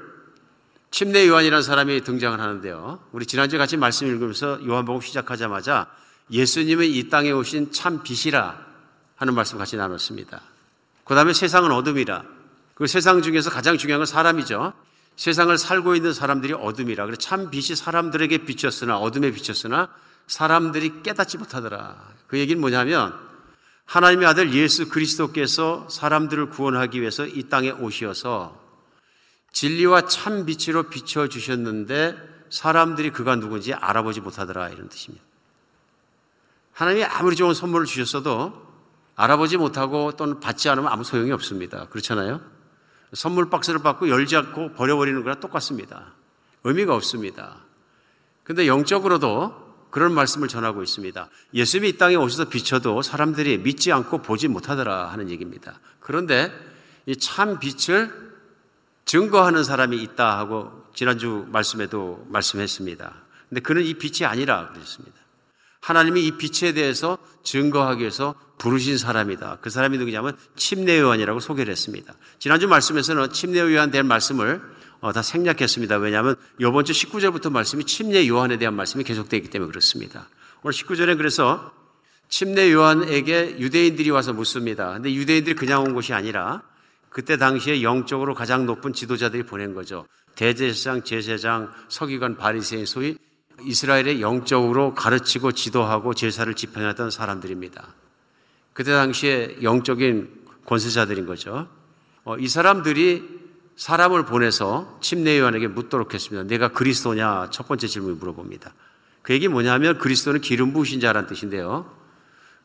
[0.91, 3.01] 침례 요한이라는 사람이 등장을 하는데요.
[3.13, 5.89] 우리 지난주에 같이 말씀 읽으면서 요한복음 시작하자마자
[6.31, 8.59] 예수님의 이 땅에 오신 참 빛이라
[9.17, 10.41] 하는 말씀 같이 나눴습니다.
[11.05, 12.25] 그 다음에 세상은 어둠이라.
[12.75, 14.73] 그 세상 중에서 가장 중요한 건 사람이죠.
[15.17, 17.05] 세상을 살고 있는 사람들이 어둠이라.
[17.05, 19.89] 그래서 참 빛이 사람들에게 비쳤으나 어둠에 비쳤으나
[20.27, 21.97] 사람들이 깨닫지 못하더라.
[22.27, 23.15] 그 얘기는 뭐냐면
[23.85, 28.61] 하나님의 아들 예수 그리스도께서 사람들을 구원하기 위해서 이 땅에 오셔서
[29.53, 32.17] 진리와 참 빛으로 비춰 주셨는데
[32.51, 35.25] 사람들이 그가 누군지 알아보지 못하더라 이런 뜻입니다.
[36.75, 38.63] 하나님이 아무리 좋은 선물을 주셨어도
[39.17, 41.87] 알아보지 못하고 또는 받지 않으면 아무 소용이 없습니다.
[41.89, 42.41] 그렇잖아요?
[43.13, 46.15] 선물 박스를 받고 열지 않고 버려버리는 거랑 똑같습니다.
[46.65, 47.59] 의미가 없습니다.
[48.43, 51.29] 근데 영적으로도 그런 말씀을 전하고 있습니다.
[51.55, 55.79] 예수님이 이 땅에 오셔서 비춰도 사람들이 믿지 않고 보지 못하더라 하는 얘기입니다.
[56.01, 56.53] 그런데
[57.07, 58.35] 이 참 빛을
[59.05, 63.15] 증거하는 사람이 있다 하고 지난주 말씀에도 말씀했습니다.
[63.49, 65.15] 근데 그는 이 빛이 아니라 그랬습니다.
[65.85, 69.59] 하나님이 이 빛에 대해서 증거하기 위해서 부르신 사람이다.
[69.61, 72.15] 그 사람이 누구냐면 침례 요한이라고 소개를 했습니다.
[72.39, 74.63] 지난주 말씀에서는 침례 요한 된 말씀을
[75.01, 75.99] 어, 다 생략했습니다.
[75.99, 80.31] 왜냐하면 이번 주 19절부터 말씀이 침례 요한에 대한 말씀이 계속되어 있기 때문에 그렇습니다.
[80.63, 81.71] 오늘 19절에 그래서
[82.31, 84.95] 침례 요한에게 유대인들이 와서 묻습니다.
[84.95, 86.63] 근데 유대인들이 그냥 온 것이 아니라
[87.11, 90.07] 그때 당시에 영적으로 가장 높은 지도자들이 보낸 거죠.
[90.35, 93.19] 대제사장, 제사장, 서기관, 바리새인, 소위
[93.65, 97.87] 이스라엘의 영적으로 가르치고 지도하고 제사를 집행했던 사람들입니다.
[98.73, 101.69] 그때 당시에 영적인 권세자들인 거죠.
[102.25, 103.45] 어, 이 사람들이
[103.77, 106.47] 사람을 보내서 침례 요한에게 묻도록 했습니다.
[106.47, 107.51] 내가 그리스도냐?
[107.51, 108.73] 첫 번째 질문을 물어봅니다.
[109.23, 111.91] 그 얘기 뭐냐면 그리스도는 기름 부으신 자라는 뜻인데요.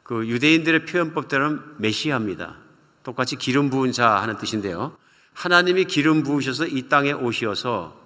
[0.04, 2.56] 그 유대인들의 표현법대로는 메시아입니다.
[3.04, 4.96] 똑같이 기름 부은 자 하는 뜻인데요.
[5.34, 7.99] 하나님이 기름 부으셔서 이 땅에 오시어서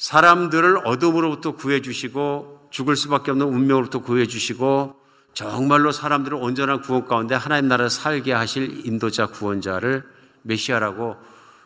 [0.00, 4.96] 사람들을 어둠으로부터 구해주시고 죽을 수밖에 없는 운명으로부터 구해주시고
[5.34, 10.02] 정말로 사람들을 온전한 구원 가운데 하나님 나라에 살게 하실 인도자 구원자를
[10.40, 11.16] 메시아라고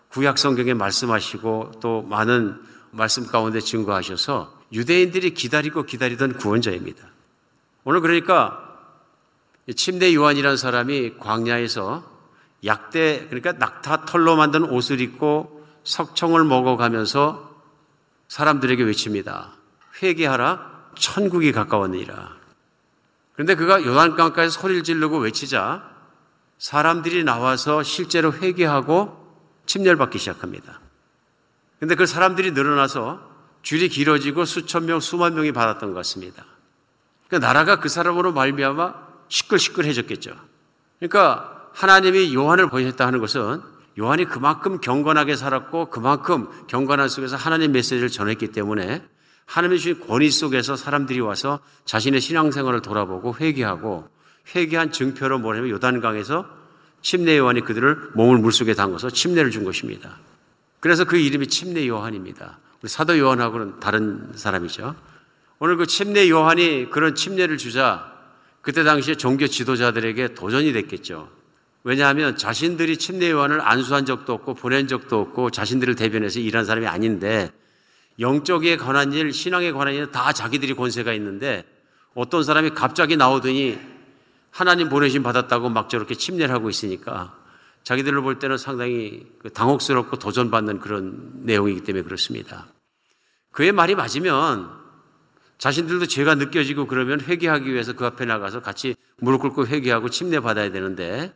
[0.09, 7.07] 구약 성경에 말씀하시고 또 많은 말씀 가운데 증거하셔서 유대인들이 기다리고 기다리던 구원자입니다.
[7.85, 8.77] 오늘 그러니까
[9.77, 12.03] 침대 요한이라는 사람이 광야에서
[12.64, 17.54] 약대 그러니까 낙타 털로 만든 옷을 입고 석청을 먹어가면서
[18.28, 19.52] 사람들에게 외칩니다.
[20.02, 22.37] 회개하라 천국이 가까웠느니라.
[23.34, 25.90] 그런데 그가 요단강가에서 소리를 지르고 외치자
[26.58, 29.24] 사람들이 나와서 실제로 회개하고
[29.66, 30.80] 침례를 받기 시작합니다.
[31.80, 36.44] 근데 그 사람들이 늘어나서 줄이 길어지고 수천 명, 수만 명이 받았던 것 같습니다.
[37.26, 38.94] 그러니까 나라가 그 사람으로 말미암아
[39.28, 40.32] 시끌시끌해졌겠죠.
[40.98, 43.62] 그러니까 하나님이 요한을 보셨다 하는 것은
[43.98, 49.04] 요한이 그만큼 경건하게 살았고 그만큼 경건한 속에서 하나님 메시지를 전했기 때문에
[49.46, 54.09] 하나님의 주신 권위 속에서 사람들이 와서 자신의 신앙생활을 돌아보고 회개하고
[54.54, 56.46] 회개한 증표로 뭐냐면 요단강에서
[57.02, 60.16] 침례 요한이 그들을 몸을 물속에 담궈서 침례를 준 것입니다.
[60.81, 62.58] 그래서 그 이름이 침례 요한입니다.
[62.83, 64.94] 우리 사도 요한하고는 다른 사람이죠.
[65.58, 68.12] 오늘 그 침례 요한이 그런 침례를 주자
[68.60, 71.29] 그때 당시에 종교 지도자들에게 도전이 됐겠죠.
[71.85, 77.52] 왜냐하면 자신들이 침례 요한을 안수한 적도 없고 보낸 적도 없고 자신들을 대변해서 일한 사람이 아닌데
[78.18, 81.64] 영적에 관한 일, 신앙에 관한 일 다 자기들이 권세가 있는데
[82.14, 83.78] 어떤 사람이 갑자기 나오더니
[84.50, 87.37] 하나님 보내심 받았다고 막 저렇게 침례를 하고 있으니까
[87.82, 92.66] 자기들로 볼 때는 상당히 그 당혹스럽고 도전받는 그런 내용이기 때문에 그렇습니다.
[93.50, 94.70] 그의 말이 맞으면
[95.58, 100.70] 자신들도 죄가 느껴지고 그러면 회개하기 위해서 그 앞에 나가서 같이 무릎 꿇고 회개하고 침례 받아야
[100.70, 101.35] 되는데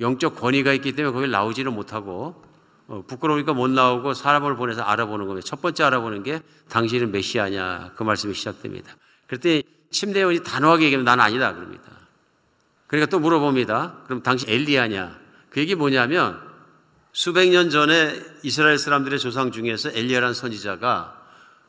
[0.00, 2.44] 영적 권위가 있기 때문에 거기 나오지는 못하고
[2.86, 5.46] 어, 부끄러우니까 못 나오고 사람을 보내서 알아보는 겁니다.
[5.46, 6.40] 첫 번째 알아보는 게
[6.70, 8.96] 당신은 메시아냐 그 말씀이 시작됩니다.
[9.26, 11.82] 그랬더니 침례원이 단호하게 얘기하면 나는 아니다 그럽니다.
[12.86, 14.04] 그러니까 또 물어봅니다.
[14.06, 15.18] 그럼 당신 엘리야냐?
[15.50, 16.40] 그 얘기 뭐냐면
[17.12, 21.14] 수백 년 전에 이스라엘 사람들의 조상 중에서 엘리야라는 선지자가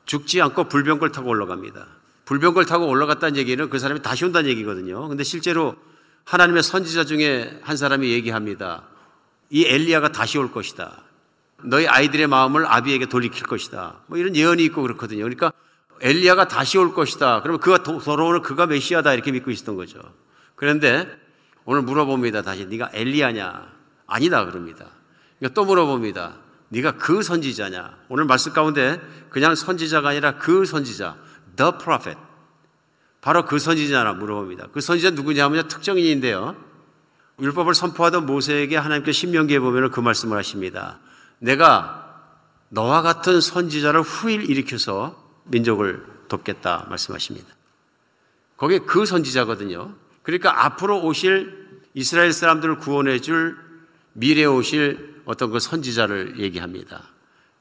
[0.05, 1.87] 죽지 않고 불병걸 타고 올라갑니다.
[2.25, 5.07] 불병걸 타고 올라갔다는 얘기는 그 사람이 다시 온다는 얘기거든요.
[5.07, 5.75] 근데 실제로
[6.29, 8.83] 하나님의 선지자 중에 한 사람이 얘기합니다.
[9.49, 11.01] 이 엘리야가 다시 올 것이다.
[11.63, 14.01] 너희 아이들의 마음을 아비에게 돌이킬 것이다.
[14.05, 15.23] 뭐 이런 예언이 있고 그렇거든요.
[15.23, 15.51] 그러니까
[16.01, 17.41] 엘리야가 다시 올 것이다.
[17.41, 19.99] 그러면 그가 돌아오는 그가 메시아다 이렇게 믿고 있었던 거죠.
[20.55, 21.09] 그런데
[21.65, 22.43] 오늘 물어봅니다.
[22.43, 23.67] 다시 네가 엘리야냐?
[24.05, 24.85] 아니다 그럽니다.
[25.39, 26.35] 그러니까 또 물어봅니다.
[26.69, 27.97] 네가 그 선지자냐?
[28.07, 29.01] 오늘 말씀 가운데
[29.31, 31.15] 그냥 선지자가 아니라 그 선지자,
[31.55, 32.28] the prophet.
[33.21, 34.67] 바로 그 선지자라 물어봅니다.
[34.71, 36.55] 그 선지자 누구냐면 특정인인데요.
[37.41, 40.99] 율법을 선포하던 모세에게 하나님께 신명기에 보면 그 말씀을 하십니다.
[41.39, 42.05] 내가
[42.69, 45.15] 너와 같은 선지자를 후일 일으켜서
[45.45, 47.47] 민족을 돕겠다 말씀하십니다.
[48.57, 49.95] 거기에 그 선지자거든요.
[50.21, 53.57] 그러니까 앞으로 오실 이스라엘 사람들을 구원해 줄
[54.13, 57.03] 미래에 오실 어떤 그 선지자를 얘기합니다.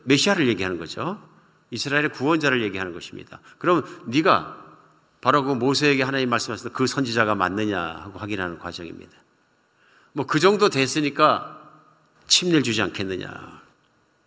[0.05, 1.23] 메시아를 얘기하는 거죠.
[1.71, 3.41] 이스라엘의 구원자를 얘기하는 것입니다.
[3.59, 4.68] 그럼 네가
[5.21, 9.13] 바로 그 모세에게 하나님 말씀하셨던 그 선지자가 맞느냐 하고 확인하는 과정입니다.
[10.13, 11.61] 뭐 그 정도 됐으니까
[12.27, 13.59] 침례를 주지 않겠느냐.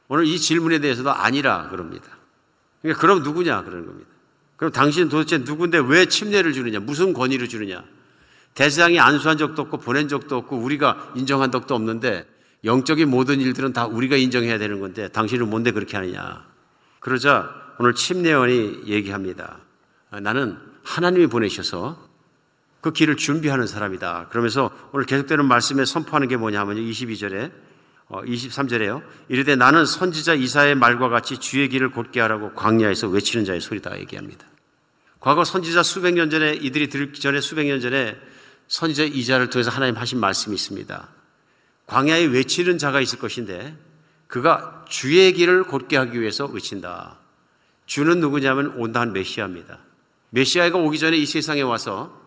[0.07, 2.05] 오늘 이 질문에 대해서도 아니라 그럽니다.
[2.81, 4.09] 그러니까 그럼 누구냐 그러는 겁니다.
[4.57, 6.79] 그럼 당신 도대체 누군데 왜 침례를 주느냐?
[6.79, 7.83] 무슨 권위를 주느냐?
[8.53, 12.27] 대세상이 안수한 적도 없고 보낸 적도 없고 우리가 인정한 적도 없는데
[12.63, 16.45] 영적인 모든 일들은 다 우리가 인정해야 되는 건데 당신은 뭔데 그렇게 하느냐?
[16.99, 19.59] 그러자 오늘 침례원이 얘기합니다.
[20.11, 22.09] 아, 나는 하나님이 보내셔서
[22.81, 24.27] 그 길을 준비하는 사람이다.
[24.29, 27.51] 그러면서 오늘 계속되는 말씀에 선포하는 게 뭐냐면 22절에
[28.09, 28.97] 23절에요.
[28.97, 33.99] 어, 이르되 나는 선지자 이사의 말과 같이 주의 길을 곧게 하라고 광야에서 외치는 자의 소리다
[33.99, 34.45] 얘기합니다.
[35.19, 38.17] 과거 선지자 수백 년 전에 이들이 들기 전에 수백 년 전에
[38.67, 41.07] 선지자 이자를 통해서 하나님 하신 말씀이 있습니다.
[41.85, 43.77] 광야에 외치는 자가 있을 것인데
[44.27, 47.17] 그가 주의 길을 곧게 하기 위해서 외친다.
[47.85, 49.79] 주는 누구냐면 온다한 메시아입니다.
[50.31, 52.19] 메시아가 오기 전에 이 세상에 와서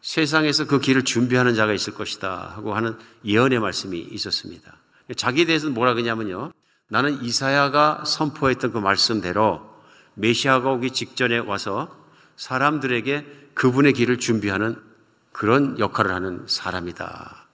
[0.00, 4.76] 세상에서 그 길을 준비하는 자가 있을 것이다 하고 하는 예언의 말씀이 있었습니다.
[5.16, 6.52] 자기에 대해서는 뭐라 그러냐면요.
[6.88, 9.68] 나는 이사야가 선포했던 그 말씀대로
[10.14, 11.96] 메시아가 오기 직전에 와서
[12.36, 14.76] 사람들에게 그분의 길을 준비하는
[15.32, 17.46] 그런 역할을 하는 사람이다.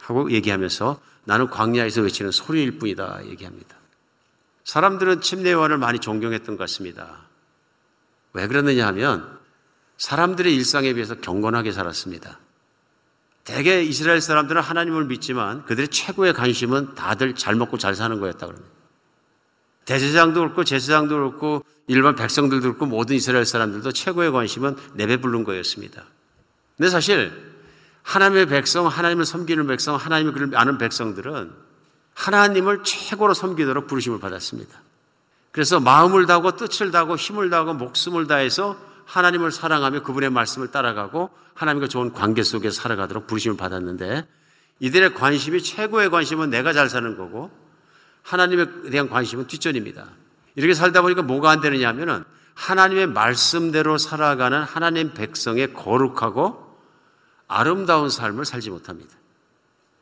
[0.00, 3.26] 하고 얘기하면서 나는 광야에서 외치는 소리일 뿐이다.
[3.26, 3.76] 얘기합니다.
[4.64, 7.27] 사람들은 침례요한을 많이 존경했던 것 같습니다.
[8.32, 9.38] 왜 그러느냐 하면
[9.96, 12.38] 사람들의 일상에 비해서 경건하게 살았습니다.
[13.44, 18.70] 대개 이스라엘 사람들은 하나님을 믿지만 그들의 최고의 관심은 다들 잘 먹고 잘 사는 거였다 그럽니다.
[19.86, 26.04] 대제사장도 그렇고 제사장도 그렇고 일반 백성들도 그렇고 모든 이스라엘 사람들도 최고의 관심은 내배 부른 거였습니다.
[26.76, 27.32] 근데 사실
[28.02, 31.50] 하나님의 백성, 하나님을 섬기는 백성, 하나님을 아는 백성들은
[32.14, 34.78] 하나님을 최고로 섬기도록 부르심을 받았습니다.
[35.50, 38.76] 그래서 마음을 다하고 뜻을 다하고 힘을 다하고 목숨을 다해서
[39.06, 44.26] 하나님을 사랑하며 그분의 말씀을 따라가고 하나님과 좋은 관계 속에 살아가도록 부르심을 받았는데
[44.80, 47.50] 이들의 관심이 최고의 관심은 내가 잘 사는 거고
[48.22, 50.06] 하나님에 대한 관심은 뒷전입니다.
[50.54, 52.24] 이렇게 살다 보니까 뭐가 안 되느냐 하면은
[52.54, 56.68] 하나님의 말씀대로 살아가는 하나님 백성의 거룩하고
[57.46, 59.16] 아름다운 삶을 살지 못합니다.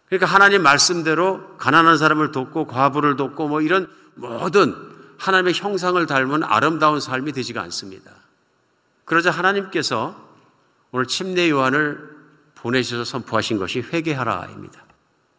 [0.09, 4.75] 그러니까 하나님 말씀대로 가난한 사람을 돕고 과부를 돕고 뭐 이런 모든
[5.19, 8.13] 하나님의 형상을 닮은 아름다운 삶이 되지가 않습니다.
[9.05, 10.17] 그러자 하나님께서
[10.93, 12.17] 오늘 침례 요한을
[12.55, 14.85] 보내셔서 선포하신 것이 회개하라입니다.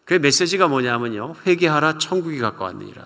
[0.06, 1.36] 그 메시지가 뭐냐면요.
[1.46, 3.06] 회개하라 천국이 가까웠느니라.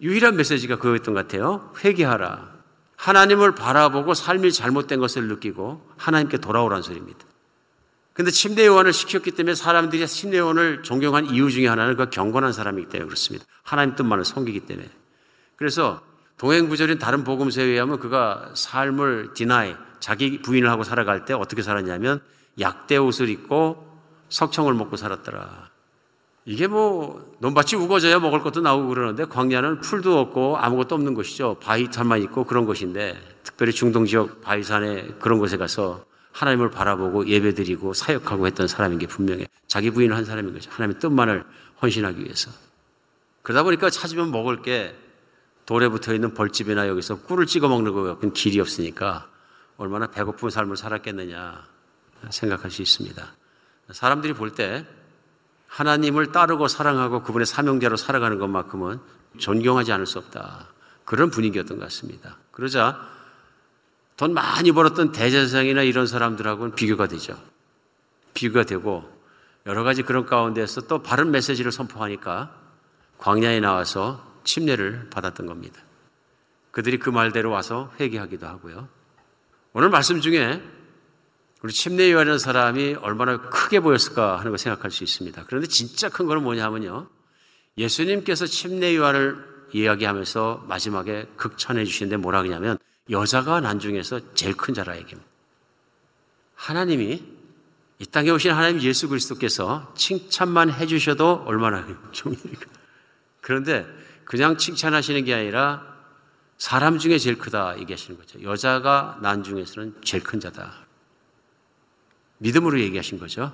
[0.00, 1.72] 유일한 메시지가 그거였던 것 같아요.
[1.84, 2.52] 회개하라.
[2.96, 7.18] 하나님을 바라보고 삶이 잘못된 것을 느끼고 하나님께 돌아오라는 소리입니다.
[8.12, 12.88] 근데 침례 요한을 시켰기 때문에 사람들이 침례 요한을 존경한 이유 중에 하나는 그 경건한 사람이기
[12.88, 13.44] 때문에 그렇습니다.
[13.62, 14.88] 하나님 뜻만을 섬기기 때문에.
[15.62, 16.02] 그래서
[16.38, 22.20] 동행구절인 다른 복음서에 의하면 그가 삶을 디나이, 자기 부인을 하고 살아갈 때 어떻게 살았냐면
[22.58, 23.86] 약대 옷을 입고
[24.28, 25.70] 석청을 먹고 살았더라.
[26.46, 31.58] 이게 뭐 논밭이 우거져야 먹을 것도 나오고 그러는데 광야는 풀도 없고 아무것도 없는 것이죠.
[31.62, 38.48] 바위산만 있고 그런 것인데 특별히 중동 지역 바위산에 그런 곳에 가서 하나님을 바라보고 예배드리고 사역하고
[38.48, 39.46] 했던 사람인 게 분명해.
[39.68, 40.72] 자기 부인을 한 사람인 거죠.
[40.72, 41.44] 하나님의 뜻만을
[41.80, 42.50] 헌신하기 위해서.
[43.42, 44.96] 그러다 보니까 찾으면 먹을 게
[45.66, 49.28] 돌에 붙어 있는 벌집이나 여기서 꿀을 찍어 먹는 거 같은 길이 없으니까
[49.76, 51.66] 얼마나 배고픈 삶을 살았겠느냐
[52.30, 53.34] 생각할 수 있습니다.
[53.90, 54.86] 사람들이 볼 때
[55.68, 59.00] 하나님을 따르고 사랑하고 그분의 사명자로 살아가는 것만큼은
[59.38, 60.68] 존경하지 않을 수 없다.
[61.06, 62.36] 그런 분위기였던 것 같습니다.
[62.50, 63.00] 그러자
[64.18, 67.40] 돈 많이 벌었던 대제사장이나 이런 사람들하고는 비교가 되죠.
[68.34, 69.10] 비교가 되고
[69.66, 72.54] 여러 가지 그런 가운데서 또 바른 메시지를 선포하니까
[73.18, 75.80] 광야에 나와서 침례를 받았던 겁니다.
[76.70, 78.88] 그들이 그 말대로 와서 회개하기도 하고요.
[79.72, 80.62] 오늘 말씀 중에
[81.62, 85.44] 우리 침례 요한이라는 사람이 얼마나 크게 보였을까 하는 걸 생각할 수 있습니다.
[85.46, 87.08] 그런데 진짜 큰 거는 뭐냐면요.
[87.78, 92.78] 예수님께서 침례 요한을 이야기하면서 마지막에 극찬해 주시는데 뭐라 그러냐면
[93.10, 95.30] 여자가 난 중에서 제일 큰 자라 얘기입니다.
[96.54, 97.22] 하나님이
[97.98, 102.66] 이 땅에 오신 하나님 예수 그리스도께서 칭찬만 해주셔도 얼마나 종이니까.
[103.40, 103.86] 그런데
[104.32, 105.86] 그냥 칭찬하시는 게 아니라
[106.56, 108.42] 사람 중에 제일 크다 얘기하시는 거죠.
[108.42, 110.86] 여자가 난 중에서는 제일 큰 자다.
[112.38, 113.52] 믿음으로 얘기하신 거죠.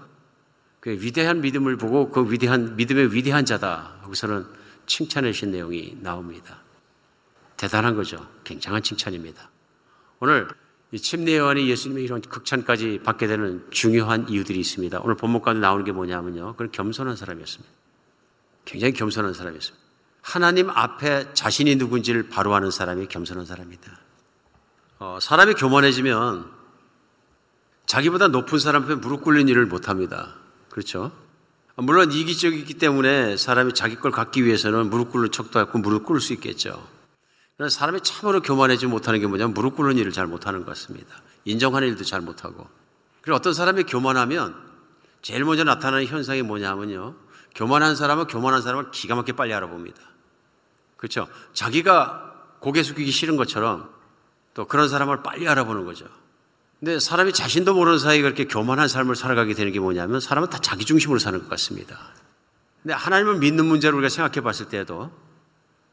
[0.78, 4.46] 그 위대한 믿음을 보고 그 위대한 믿음의 위대한 자다 하고서는
[4.86, 6.62] 칭찬해 주신 내용이 나옵니다.
[7.56, 8.24] 대단한 거죠.
[8.44, 9.50] 굉장한 칭찬입니다.
[10.20, 10.46] 오늘
[10.92, 15.00] 이 침례 요한이 예수님의 이런 극찬까지 받게 되는 중요한 이유들이 있습니다.
[15.02, 16.54] 오늘 본문 가운데 나오는 게 뭐냐면요.
[16.54, 17.68] 그런 겸손한 사람이었습니다.
[18.64, 19.87] 굉장히 겸손한 사람이었습니다.
[20.28, 23.98] 하나님 앞에 자신이 누군지를 바로 아는 사람이 겸손한 사람이다.
[24.98, 26.50] 어, 사람이 교만해지면
[27.86, 30.34] 자기보다 높은 사람 앞에 무릎 꿇는 일을 못 합니다.
[30.68, 31.12] 그렇죠?
[31.76, 36.34] 물론 이기적이기 때문에 사람이 자기 걸 갖기 위해서는 무릎 꿇는 척도 하고 무릎 꿇을 수
[36.34, 36.86] 있겠죠.
[37.56, 41.22] 그러나 사람이 참으로 교만하지 못하는 게 뭐냐면 무릎 꿇는 일을 잘 못하는 것 같습니다.
[41.46, 42.68] 인정하는 일도 잘 못하고.
[43.22, 44.54] 그리고 어떤 사람이 교만하면
[45.22, 47.14] 제일 먼저 나타나는 현상이 뭐냐면요.
[47.54, 50.17] 교만한 사람은 교만한 사람을 기가 막히게 빨리 알아봅니다.
[50.98, 51.28] 그렇죠?
[51.54, 53.88] 자기가 고개 숙이기 싫은 것처럼
[54.52, 56.04] 또 그런 사람을 빨리 알아보는 거죠.
[56.80, 60.84] 근데 사람이 자신도 모르는 사이에 그렇게 교만한 삶을 살아가게 되는 게 뭐냐면 사람은 다 자기
[60.84, 61.96] 중심으로 사는 것 같습니다.
[62.82, 65.10] 근데 하나님을 믿는 문제를 우리가 생각해 봤을 때도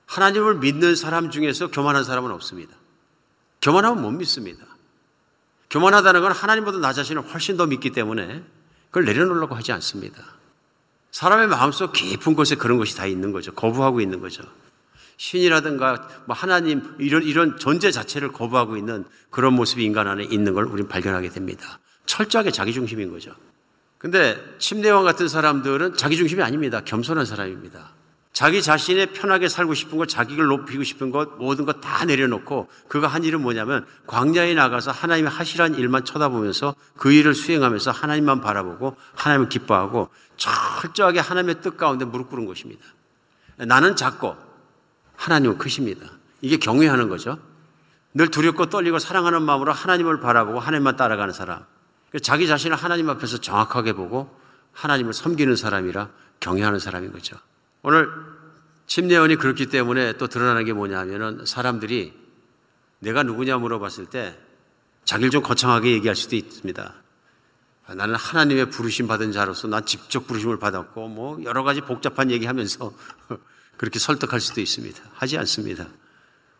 [0.07, 2.75] 하나님을 믿는 사람 중에서 교만한 사람은 없습니다.
[3.61, 4.65] 교만하면 못 믿습니다.
[5.69, 8.43] 교만하다는 건 하나님보다 나 자신을 훨씬 더 믿기 때문에
[8.87, 10.23] 그걸 내려놓으려고 하지 않습니다.
[11.11, 13.53] 사람의 마음속 깊은 곳에 그런 것이 다 있는 거죠.
[13.53, 14.43] 거부하고 있는 거죠.
[15.17, 20.65] 신이라든가 뭐 하나님 이런 이런 존재 자체를 거부하고 있는 그런 모습이 인간 안에 있는 걸
[20.65, 21.79] 우리는 발견하게 됩니다.
[22.05, 23.31] 철저하게 자기 중심인 거죠.
[23.97, 26.81] 근데 침례왕 같은 사람들은 자기 중심이 아닙니다.
[26.83, 27.93] 겸손한 사람입니다.
[28.33, 33.07] 자기 자신의 편하게 살고 싶은 것, 자기를 높이고 싶은 것, 모든 것 다 내려놓고 그가
[33.07, 39.47] 한 일은 뭐냐면 광야에 나가서 하나님의 하시란 일만 쳐다보면서 그 일을 수행하면서 하나님만 바라보고 하나님을
[39.47, 42.83] 기뻐하고 철저하게 하나님의 뜻 가운데 무릎 꿇은 것입니다.
[43.55, 44.35] 나는 작고
[45.17, 46.07] 하나님은 크십니다.
[46.41, 47.39] 이게 경외하는 거죠.
[48.13, 51.65] 늘 두렵고 떨리고 사랑하는 마음으로 하나님을 바라보고 하나님만 따라가는 사람.
[52.21, 54.33] 자기 자신을 하나님 앞에서 정확하게 보고
[54.71, 56.09] 하나님을 섬기는 사람이라
[56.39, 57.37] 경외하는 사람인 거죠.
[57.81, 58.09] 오늘
[58.87, 62.13] 침례원이 그렇기 때문에 또 드러나는 게 뭐냐 하면은 사람들이
[62.99, 64.37] 내가 누구냐 물어봤을 때
[65.03, 66.93] 자기를 좀 거창하게 얘기할 수도 있습니다.
[67.87, 72.93] 나는 하나님의 부르심 받은 자로서 난 직접 부르심을 받았고 뭐 여러 가지 복잡한 얘기하면서
[73.77, 75.01] 그렇게 설득할 수도 있습니다.
[75.13, 75.87] 하지 않습니다.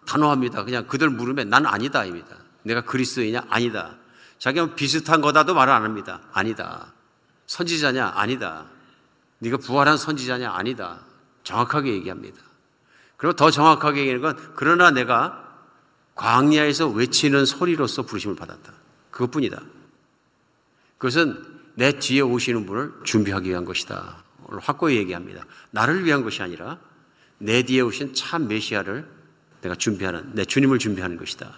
[0.05, 0.63] 단호합니다.
[0.63, 2.27] 그냥 그들 물으면 난 아니다입니다.
[2.63, 3.45] 내가 그리스도이냐?
[3.49, 3.95] 아니다.
[4.39, 6.21] 자기는 비슷한 거다도 말을 안 합니다.
[6.33, 6.93] 아니다.
[7.47, 8.13] 선지자냐?
[8.15, 8.65] 아니다.
[9.39, 10.51] 네가 부활한 선지자냐?
[10.51, 10.99] 아니다.
[11.43, 12.37] 정확하게 얘기합니다.
[13.17, 15.41] 그리고 더 정확하게 얘기하는 건 그러나 내가
[16.15, 18.73] 광야에서 외치는 소리로서 부르심을 받았다.
[19.11, 19.61] 그것뿐이다.
[20.97, 21.43] 그것은
[21.75, 24.23] 내 뒤에 오시는 분을 준비하기 위한 것이다.
[24.47, 25.45] 오늘 확고히 얘기합니다.
[25.71, 26.79] 나를 위한 것이 아니라
[27.37, 29.07] 내 뒤에 오신 참 메시아를
[29.61, 31.53] 내가 준비하는, 내 주님을 준비하는 것이다.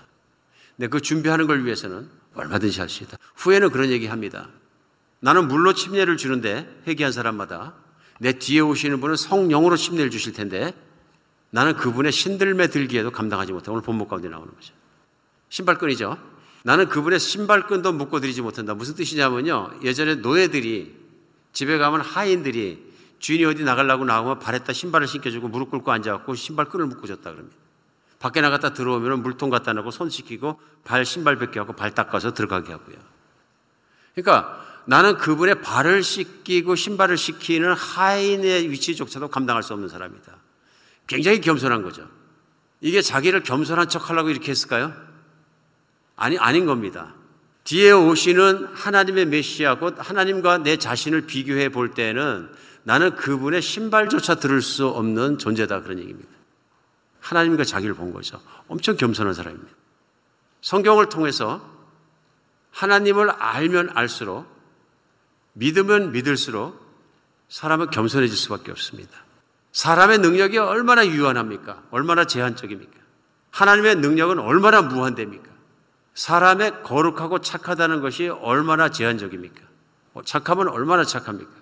[0.77, 3.17] 내그 준비하는 걸 위해서는 얼마든지 할 수 있다.
[3.35, 4.49] 후에는 그런 얘기 합니다.
[5.19, 7.73] 나는 물로 침례를 주는데 회개한 사람마다
[8.19, 10.73] 내 뒤에 오시는 분은 성령으로 침례를 주실 텐데
[11.49, 13.71] 나는 그분의 신들매 들기에도 감당하지 못해.
[13.71, 14.73] 오늘 본목 가운데 나오는 거죠.
[15.49, 16.17] 신발끈이죠.
[16.63, 18.73] 나는 그분의 신발끈도 묶어드리지 못한다.
[18.73, 19.79] 무슨 뜻이냐면요.
[19.83, 20.95] 예전에 노예들이
[21.53, 22.86] 집에 가면 하인들이
[23.19, 27.57] 주인이 어디 나가려고 나오면 발에다 신발을 신겨주고 무릎 꿇고 앉아갖고 신발 끈을 묶어줬다 그럽니다.
[28.19, 32.97] 밖에 나갔다 들어오면 물통 갖다 놓고 손 씻기고 발 신발 벗겨갖고 발 닦아서 들어가게 하고요.
[34.15, 40.37] 그러니까 나는 그분의 발을 씻기고 신발을 씻기는 하인의 위치조차도 감당할 수 없는 사람이다.
[41.05, 42.07] 굉장히 겸손한 거죠.
[42.81, 44.93] 이게 자기를 겸손한 척 하려고 이렇게 했을까요?
[46.15, 47.15] 아니, 아닌 겁니다.
[47.63, 52.49] 뒤에 오시는 하나님의 메시아, 곧 하나님과 내 자신을 비교해 볼 때는
[52.87, 55.81] 나는 그분의 신발조차 들을 수 없는 존재다.
[55.81, 56.29] 그런 얘기입니다.
[57.19, 58.41] 하나님과 자기를 본 거죠.
[58.69, 59.73] 엄청 겸손한 사람입니다.
[60.61, 61.61] 성경을 통해서
[62.71, 64.47] 하나님을 알면 알수록
[65.51, 66.81] 믿으면 믿을수록
[67.49, 69.11] 사람은 겸손해질 수밖에 없습니다.
[69.73, 71.83] 사람의 능력이 얼마나 유한합니까?
[71.91, 72.97] 얼마나 제한적입니까?
[73.51, 75.49] 하나님의 능력은 얼마나 무한됩니까?
[76.13, 79.61] 사람의 거룩하고 착하다는 것이 얼마나 제한적입니까?
[80.13, 81.56] 뭐 착하면 얼마나 착합니까?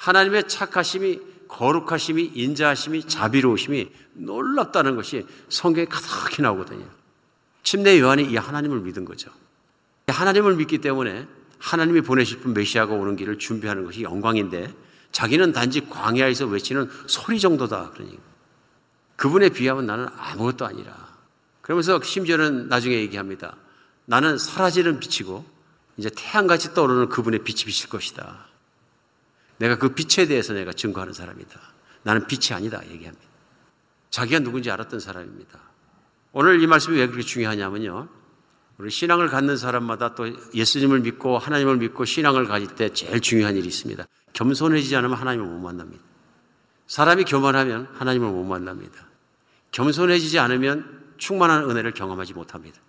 [0.00, 6.86] 하나님의 착하심이 거룩하심이 인자하심이 자비로우심이 놀랍다는 것이 성경에 가득히 나오거든요.
[7.62, 9.30] 침례 요한이 이 하나님을 믿은 거죠.
[10.06, 11.28] 하나님을 믿기 때문에
[11.58, 14.72] 하나님이 보내실 분 메시아가 오는 길을 준비하는 것이 영광인데
[15.12, 17.90] 자기는 단지 광야에서 외치는 소리 정도다.
[17.90, 18.18] 그러니
[19.16, 20.96] 그분에 비하면 나는 아무것도 아니라.
[21.60, 23.54] 그러면서 심지어는 나중에 얘기합니다.
[24.06, 25.44] 나는 사라지는 빛이고
[25.98, 28.49] 이제 태양같이 떠오르는 그분의 빛이 비칠 것이다.
[29.60, 31.60] 내가 그 빛에 대해서 내가 증거하는 사람이다.
[32.02, 32.82] 나는 빛이 아니다.
[32.88, 33.26] 얘기합니다.
[34.08, 35.60] 자기가 누군지 알았던 사람입니다.
[36.32, 38.08] 오늘 이 말씀이 왜 그렇게 중요하냐면요.
[38.78, 43.68] 우리 신앙을 갖는 사람마다 또 예수님을 믿고 하나님을 믿고 신앙을 가질 때 제일 중요한 일이
[43.68, 44.06] 있습니다.
[44.32, 46.02] 겸손해지지 않으면 하나님을 못 만납니다.
[46.86, 49.08] 사람이 교만하면 하나님을 못 만납니다.
[49.72, 52.80] 겸손해지지 않으면 충만한 은혜를 경험하지 못합니다.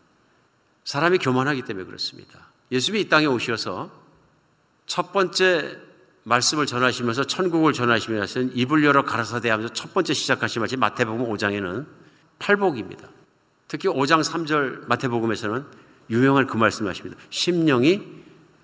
[0.86, 2.54] 사람이 교만하기 때문에 그렇습니다.
[2.72, 3.92] 예수님이 이 땅에 오셔서
[4.86, 5.91] 첫 번째
[6.24, 11.86] 말씀을 전하시면서 천국을 전하시면서 입을 열어 가라사대 하면서 첫 번째 시작하신 말씀 마태복음 5장에는
[12.40, 13.08] 팔복입니다.
[13.68, 15.66] 특히 5장 3절 마태복음에서는
[16.10, 17.18] 유명한 그 말씀을 하십니다.
[17.30, 18.02] 심령이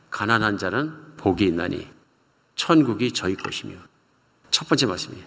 [0.10, 1.88] 가난한 자는 복이 있나니
[2.55, 3.76] 천국이 저희 것이며
[4.51, 5.26] 첫 번째 말씀이에요.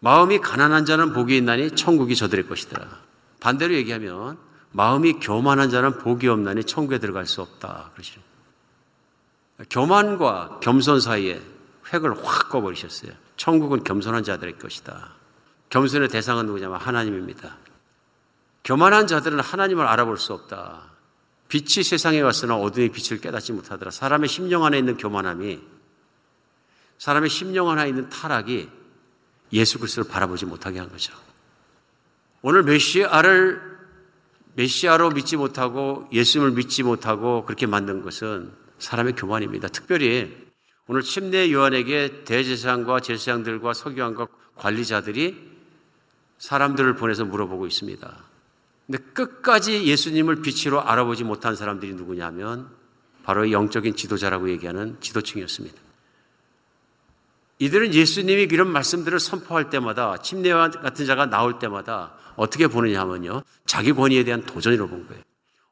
[0.00, 2.86] 마음이 가난한 자는 복이 있나니 천국이 저들의 것이더라.
[3.40, 4.38] 반대로 얘기하면
[4.72, 7.90] 마음이 교만한 자는 복이 없나니 천국에 들어갈 수 없다.
[7.94, 8.20] 그러시죠.
[9.70, 11.40] 교만과 겸손 사이에
[11.92, 13.12] 획을 확 꺼버리셨어요.
[13.36, 15.14] 천국은 겸손한 자들의 것이다.
[15.70, 17.56] 겸손의 대상은 누구냐면 하나님입니다.
[18.64, 20.82] 교만한 자들은 하나님을 알아볼 수 없다.
[21.48, 23.90] 빛이 세상에 왔으나 어둠의 빛을 깨닫지 못하더라.
[23.90, 25.60] 사람의 심령 안에 있는 교만함이
[26.98, 28.68] 사람의 심령 안에 있는 타락이
[29.52, 31.14] 예수 그리스도를 바라보지 못하게 한 거죠.
[32.42, 33.78] 오늘 메시아를
[34.54, 39.68] 메시아로 믿지 못하고 예수님을 믿지 못하고 그렇게 만든 것은 사람의 교만입니다.
[39.68, 40.48] 특별히
[40.86, 45.48] 오늘 침례 요한에게 대제사장과 제사장들과 서기관과 관리자들이
[46.38, 48.24] 사람들을 보내서 물어보고 있습니다.
[48.86, 52.70] 근데 끝까지 예수님을 빛으로 알아보지 못한 사람들이 누구냐면
[53.22, 55.76] 바로 영적인 지도자라고 얘기하는 지도층이었습니다.
[57.58, 63.42] 이들은 예수님이 이런 말씀들을 선포할 때마다 침례와 같은 자가 나올 때마다 어떻게 보느냐 하면요.
[63.66, 65.22] 자기 권위에 대한 도전이라고 본 거예요.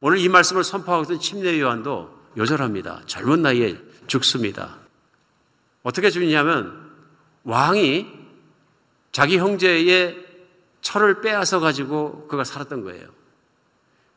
[0.01, 3.03] 오늘 이 말씀을 선포하고 있던 침례 요한도 요절합니다.
[3.07, 4.76] 젊은 나이에 죽습니다.
[5.82, 6.91] 어떻게 죽느냐면
[7.45, 8.12] 왕이
[9.12, 10.26] 자기 형제의
[10.80, 13.09] 철을 빼앗아 가지고 그가 살았던 거예요.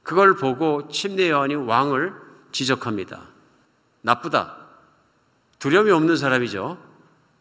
[0.04, 2.14] 그걸 보고 침례 요한이 왕을
[2.52, 3.22] 지적합니다.
[4.02, 4.58] 나쁘다.
[5.60, 6.78] 두려움이 없는 사람이죠.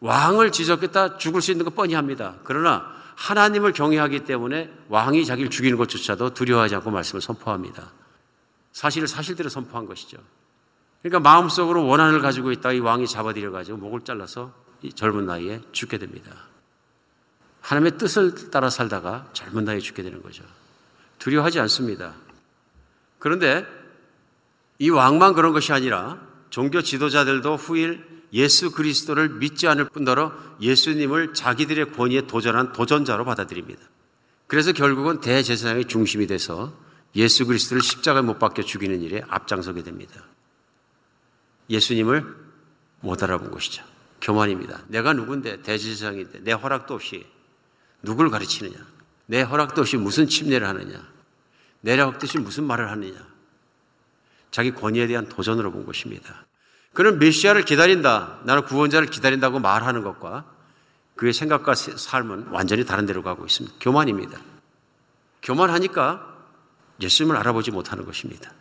[0.01, 2.35] 왕을 지적했다 죽을 수 있는 거 뻔히 합니다.
[2.43, 7.91] 그러나 하나님을 경외하기 때문에 왕이 자기를 죽이는 것조차도 두려워하지 않고 말씀을 선포합니다.
[8.71, 10.17] 사실을 사실대로 선포한 것이죠.
[11.01, 15.97] 그러니까 마음속으로 원한을 가지고 있다 이 왕이 잡아들여 가지고 목을 잘라서 이 젊은 나이에 죽게
[15.97, 16.31] 됩니다.
[17.61, 20.43] 하나님의 뜻을 따라 살다가 젊은 나이에 죽게 되는 거죠.
[21.19, 22.13] 두려워하지 않습니다.
[23.19, 23.65] 그런데
[24.77, 26.19] 이 왕만 그런 것이 아니라
[26.49, 30.31] 종교 지도자들도 후일 예수 그리스도를 믿지 않을 뿐더러
[30.61, 33.81] 예수님을 자기들의 권위에 도전한 도전자로 받아들입니다.
[34.47, 36.73] 그래서 결국은 대제사장의 중심이 돼서
[37.15, 40.23] 예수 그리스도를 십자가에 못 박혀 죽이는 일에 앞장서게 됩니다.
[41.69, 42.35] 예수님을
[43.01, 43.83] 못 알아본 것이죠.
[44.21, 44.81] 교만입니다.
[44.87, 47.25] 내가 누군데 대제사장인데 내 허락도 없이
[48.01, 48.77] 누굴 가르치느냐?
[49.27, 51.01] 내 허락도 없이 무슨 침례를 하느냐?
[51.81, 53.15] 내 허락도 없이 무슨 말을 하느냐?
[54.51, 56.45] 자기 권위에 대한 도전으로 본 것입니다.
[56.93, 58.39] 그는 메시아를 기다린다.
[58.43, 60.45] 나는 구원자를 기다린다고 말하는 것과
[61.15, 63.77] 그의 생각과 삶은 완전히 다른 데로 가고 있습니다.
[63.79, 64.39] 교만입니다.
[65.43, 66.25] 교만하니까
[66.99, 68.51] 예수님을 알아보지 못하는 것입니다.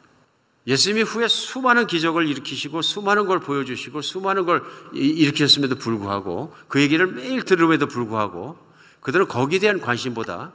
[0.68, 4.62] 예수님이 후에 수많은 기적을 일으키시고 수많은 걸 보여주시고 수많은 걸
[4.92, 8.58] 일으켰음에도 불구하고 그 얘기를 매일 들음에도 불구하고
[9.00, 10.52] 그들은 거기에 대한 관심보다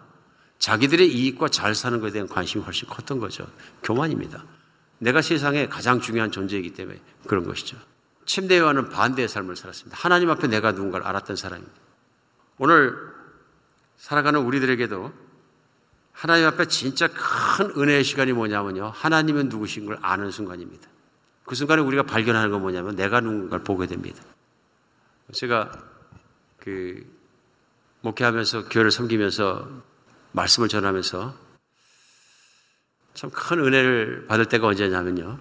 [0.59, 3.47] 자기들의 이익과 잘 사는 것에 대한 관심이 훨씬 컸던 거죠.
[3.81, 4.45] 교만입니다.
[4.99, 7.77] 내가 세상에 가장 중요한 존재이기 때문에 그런 것이죠.
[8.27, 9.97] 침대와는 반대의 삶을 살았습니다.
[9.99, 11.75] 하나님 앞에 내가 누군가를 알았던 사람입니다.
[12.59, 12.95] 오늘
[13.97, 15.11] 살아가는 우리들에게도
[16.13, 18.91] 하나님 앞에 진짜 큰 은혜의 시간이 뭐냐면요.
[18.95, 20.87] 하나님은 누구신 걸 아는 순간입니다.
[21.43, 24.23] 그 순간에 우리가 발견하는 건 뭐냐면 내가 누군가를 보게 됩니다.
[25.33, 25.71] 제가
[26.57, 27.05] 그
[28.01, 29.67] 목회하면서 교회를 섬기면서
[30.31, 31.35] 말씀을 전하면서
[33.13, 35.39] 참 큰 은혜를 받을 때가 언제냐면요.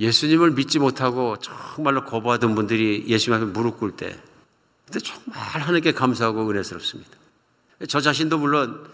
[0.00, 4.20] 예수님을 믿지 못하고 정말로 거부하던 분들이 예수님 앞에 무릎 꿇을 때,
[4.86, 7.10] 그때 정말 하나님께 감사하고 은혜스럽습니다.
[7.88, 8.84] 저 자신도 물론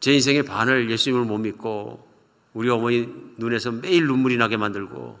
[0.00, 2.06] 제 인생의 반을 예수님을 못 믿고
[2.54, 5.18] 우리 어머니 눈에서 매일 눈물이 나게 만들고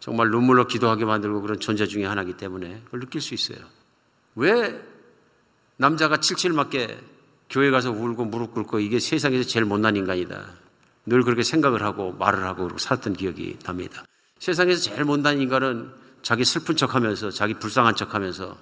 [0.00, 3.58] 정말 눈물로 기도하게 만들고 그런 존재 중에 하나이기 때문에 그걸 느낄 수 있어요.
[4.34, 4.80] 왜
[5.76, 6.98] 남자가 칠칠 맞게
[7.50, 10.44] 교회 가서 울고 무릎 꿇고 이게 세상에서 제일 못난 인간이다.
[11.06, 14.04] 늘 그렇게 생각을 하고 말을 하고 살았던 기억이 납니다.
[14.38, 18.56] 세상에서 제일 못난 인간은 자기 슬픈 척 하면서 자기 불쌍한 척 하면서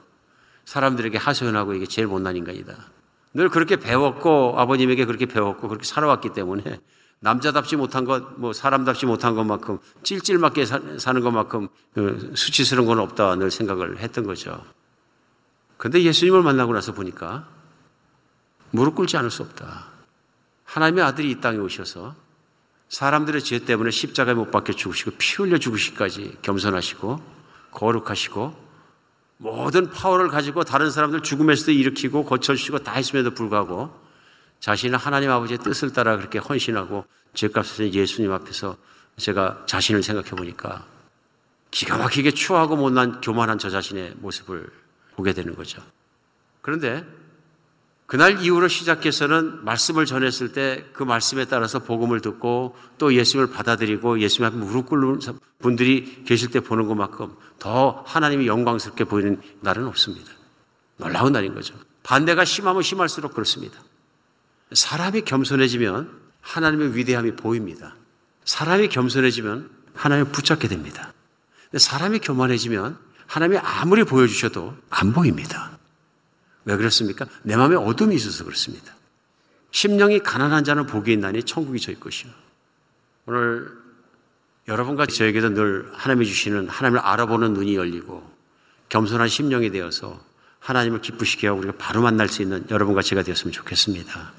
[0.65, 2.75] 사람들에게 하소연하고 이게 제일 못난 인간이다.
[3.33, 6.81] 늘 그렇게 배웠고 아버님에게 그렇게 배웠고 그렇게 살아왔기 때문에
[7.21, 13.51] 남자답지 못한 것, 뭐 사람답지 못한 것만큼 찔찔맞게 사는 것만큼 그 수치스러운 건 없다 늘
[13.51, 14.65] 생각을 했던 거죠.
[15.77, 17.47] 근데 예수님을 만나고 나서 보니까
[18.71, 19.87] 무릎 꿇지 않을 수 없다.
[20.65, 22.15] 하나님의 아들이 이 땅에 오셔서
[22.89, 27.21] 사람들의 죄 때문에 십자가에 못 박혀 죽으시고 피 흘려 죽으시기까지 겸손하시고
[27.71, 28.70] 거룩하시고
[29.43, 33.91] 모든 파워를 가지고 다른 사람들 죽음에서도 일으키고 고쳐주시고 다 했음에도 불구하고
[34.61, 38.77] 자신은 하나님 아버지의 뜻을 따라 그렇게 헌신하고 죄값을 예수님 앞에서
[39.17, 40.85] 제가 자신을 생각해 보니까
[41.71, 44.71] 기가 막히게 추하고 못난 교만한 저 자신의 모습을
[45.17, 45.81] 보게 되는 거죠.
[46.61, 47.07] 그런데
[48.11, 54.49] 그날 이후로 시작해서는 말씀을 전했을 때 그 말씀에 따라서 복음을 듣고 또 예수님을 받아들이고 예수님
[54.49, 55.21] 앞에 무릎 꿇는
[55.61, 60.29] 분들이 계실 때 보는 것만큼 더 하나님이 영광스럽게 보이는 날은 없습니다.
[60.97, 61.75] 놀라운 날인 거죠.
[62.03, 63.79] 반대가 심하면 심할수록 그렇습니다.
[64.73, 67.95] 사람이 겸손해지면 하나님의 위대함이 보입니다.
[68.45, 71.13] 사람이 겸손해지면 하나님을 붙잡게 됩니다.
[71.77, 72.99] 사람이 교만해지면
[73.29, 75.79] 하나님이 아무리 보여주셔도 안 보입니다.
[76.65, 77.27] 왜 그렇습니까?
[77.43, 78.95] 내 마음에 어둠이 있어서 그렇습니다.
[79.71, 82.31] 심령이 가난한 자는 복이 있나니 천국이 저희 것이요.
[83.27, 83.71] 오늘
[84.69, 88.29] 여러분과 저에게도 늘 하나님이 주시는 하나님을 알아보는 눈이 열리고
[88.89, 90.21] 겸손한 심령이 되어서
[90.59, 94.33] 하나님을 기쁘시게 하고 우리가 바로 만날 수 있는 여러분과 제가 되었으면 좋겠습니다.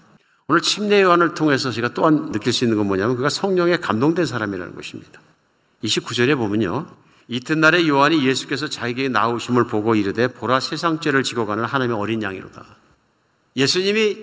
[0.47, 4.76] 오늘 침례 요한을 통해서 제가 또한 느낄 수 있는 건 뭐냐면 그가 성령에 감동된 사람이라는
[4.76, 5.19] 것입니다.
[5.84, 6.86] 29절에 보면요.
[7.32, 12.65] 이튿날에 요한이 예수께서 자기에게 나오심을 보고 이르되 보라 세상 죄를 지고 가는 하나님의 어린 양이로다.
[13.55, 14.17] 예수님이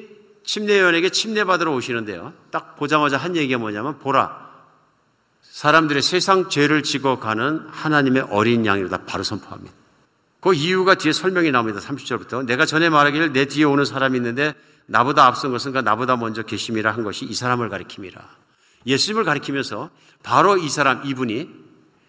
[0.45, 2.35] 침례요한에게 침례받으러 오시는데요.
[2.51, 4.47] 딱 보자마자 한 얘기가 뭐냐면 보라
[5.41, 9.75] 사람들의 세상 죄를 지고 가는 하나님의 어린 양이로다 바로 선포합니다.
[10.41, 11.81] 그 이유가 뒤에 설명이 나옵니다.
[11.81, 14.53] 30절부터 내가 전에 말하기를 내 뒤에 오는 사람이 있는데
[14.85, 18.21] 나보다 앞선 것은 그 나보다 먼저 계심이라 한 것이 이 사람을 가리킵니다.
[18.87, 19.89] 예수님을 가리키면서
[20.23, 21.68] 바로 이 사람 이분이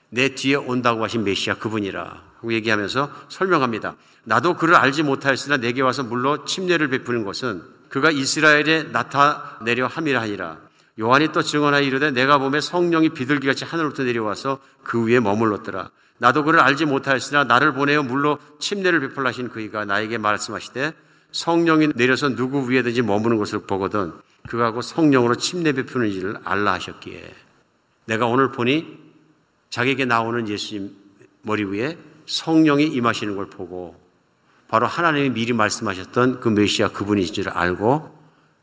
[0.09, 3.95] 내 뒤에 온다고 하신 메시아 그분이라 하고 얘기하면서 설명합니다.
[4.23, 10.57] 나도 그를 알지 못하였으나 내게 와서 물로 침례를 베푸는 것은 그가 이스라엘에 나타내려 함이라 하니라.
[10.99, 15.89] 요한이 또 증언하여 이르되 내가 보매 성령이 비둘기같이 하늘로부터 내려와서 그 위에 머물렀더라.
[16.17, 20.93] 나도 그를 알지 못하였으나 나를 보내어 물로 침례를 베풀라 하신 그이가 나에게 말씀하시되
[21.31, 24.13] 성령이 내려서 누구 위에든지 머무는 것을 보거든
[24.49, 27.33] 그하고 성령으로 침례 베푸는 일을 알라 하셨기에
[28.05, 29.08] 내가 오늘 보니
[29.69, 30.95] 자기에게 나오는 예수님
[31.41, 33.95] 머리 위에 성령이 임하시는 걸 보고
[34.67, 38.17] 바로 하나님이 미리 말씀하셨던 그 메시아 그분이신 줄 알고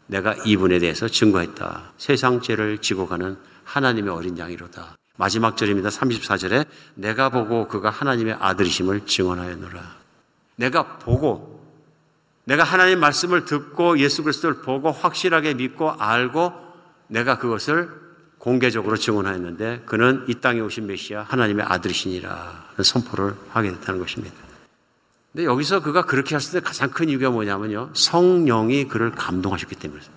[0.06, 1.92] 내가 이분에 대해서 증거했다.
[1.98, 4.96] 세상 죄를 지고 가는 하나님의 어린 양이로다.
[5.16, 5.88] 마지막 절입니다.
[5.88, 9.96] 34절에 내가 보고 그가 하나님의 아들이심을 증언하였노라.
[10.56, 11.56] 내가 보고
[12.44, 16.52] 내가 하나님 말씀을 듣고 예수 그리스도를 보고 확실하게 믿고 알고
[17.08, 18.05] 내가 그것을
[18.46, 24.36] 공개적으로 증언하였는데 그는 이 땅에 오신 메시아 하나님의 아들이시니라 선포를 하게 됐다는 것입니다.
[25.32, 27.90] 근데 여기서 그가 그렇게 했을 때 가장 큰 이유가 뭐냐면요.
[27.92, 30.12] 성령이 그를 감동하셨기 때문이니다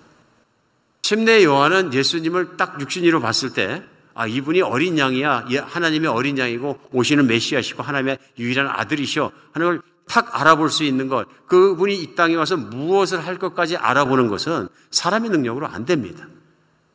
[1.02, 5.48] 침례 요한은 예수님을 딱 육신으로 봤을 때 아, 이분이 어린 양이야.
[5.66, 9.32] 하나님의 어린 양이고 오시는 메시아시고 하나님의 유일한 아들이셔.
[9.56, 11.28] 걸탁 알아볼 수 있는 것.
[11.48, 16.28] 그분이 이 땅에 와서 무엇을 할 것까지 알아보는 것은 사람의 능력으로 안 됩니다.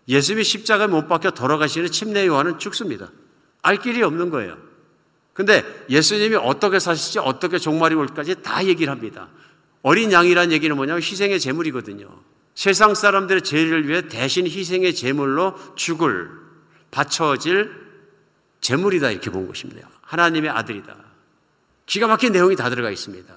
[0.09, 3.11] 예수님이 십자가에 못 박혀 돌아가시는 침례 요한은 죽습니다.
[3.63, 4.59] 알 길이 없는 거예요.
[5.33, 9.29] 근데 예수님이 어떻게 사실지 어떻게 종말이 올까지 다 얘기를 합니다.
[9.83, 12.09] 어린 양이란 얘기는 뭐냐면 희생의 제물이거든요.
[12.55, 16.31] 세상 사람들의 죄를 위해 대신 희생의 제물로 죽을
[16.91, 17.71] 바쳐질
[18.61, 19.89] 제물이다 이렇게 본 것입니다.
[20.03, 20.97] 하나님의 아들이다.
[21.87, 23.35] 기가 막힌 내용이 다 들어가 있습니다.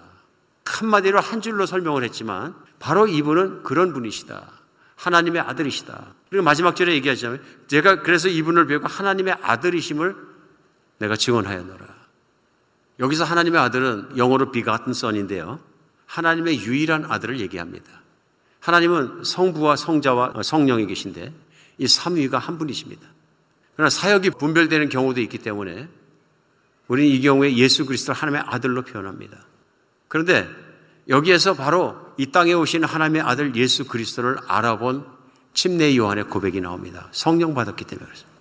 [0.66, 4.52] 한마디로 한 줄로 설명을 했지만 바로 이분은 그런 분이시다.
[4.96, 6.14] 하나님의 아들이시다.
[6.30, 10.16] 그리고 마지막 절에 얘기하자면 제가 그래서 이분을 배우고 하나님의 아들이심을
[11.00, 11.86] 내가 증언하였노라.
[13.00, 15.60] 여기서 하나님의 아들은 영어로 비같은 선인데요.
[16.08, 17.86] 하나님의 유일한 아들을 얘기합니다.
[18.60, 21.34] 하나님은 성부와 성자와 성령이 계신데
[21.78, 23.08] 이 삼위가 한 분이십니다.
[23.76, 25.88] 그러나 사역이 분별되는 경우도 있기 때문에
[26.88, 29.38] 우리는 이 경우에 예수 그리스도를 하나님의 아들로 표현합니다.
[30.08, 30.50] 그런데
[31.08, 35.06] 여기에서 바로 이 땅에 오신 하나님의 아들 예수 그리스도를 알아본
[35.58, 37.10] 침례 요한의 고백이 나옵니다.
[37.12, 38.38] 성령 받았기 때문에 그렇습니다.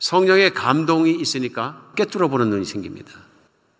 [0.00, 3.10] 성령의 감동이 있으니까 깨뚫어 보는 눈이 생깁니다.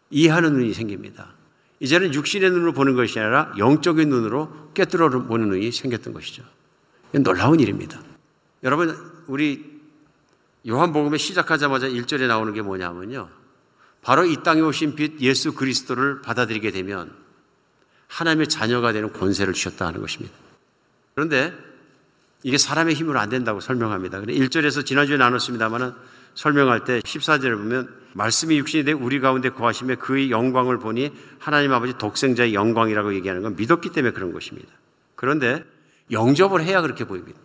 [0.08, 1.34] 이해하는 눈이 생깁니다.
[1.80, 6.42] 이제는 육신의 눈으로 보는 것이 아니라 영적인 눈으로 꿰뚫어 보는 눈이 생겼던 것이죠.
[7.12, 8.00] 놀라운 일입니다.
[8.62, 9.82] 여러분, 우리
[10.66, 13.28] 요한복음에 시작하자마자 1절에 나오는 게 뭐냐면요.
[14.00, 17.14] 바로 이 땅에 오신 빛 예수 그리스도를 받아들이게 되면
[18.06, 20.34] 하나님의 자녀가 되는 권세를 주셨다 하는 것입니다.
[21.14, 21.67] 그런데
[22.42, 24.20] 이게 사람의 힘으로 안 된다고 설명합니다.
[24.20, 25.92] 1절에서 지난주에 나눴습니다만은
[26.34, 31.98] 설명할 때 14절에 보면 말씀이 육신이 되 우리 가운데 거하심에 그의 영광을 보니 하나님 아버지
[31.98, 34.68] 독생자의 영광이라고 얘기하는 건 믿었기 때문에 그런 것입니다.
[35.16, 35.64] 그런데
[36.12, 37.38] 영접을 해야 그렇게 보입니다.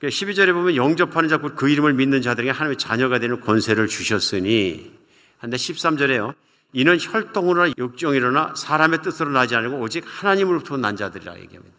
[0.00, 4.92] 12절에 그러니까 보면 영접하는 자꾸 그 이름을 믿는 자들에게 하나님의 자녀가 되는 권세를 주셨으니
[5.38, 6.34] 한데 13절에요.
[6.72, 11.77] 이는 혈통으로나 육정이로나 사람의 뜻으로 나지 않고 오직 하나님으로부터 난 자들이라 얘기합니다.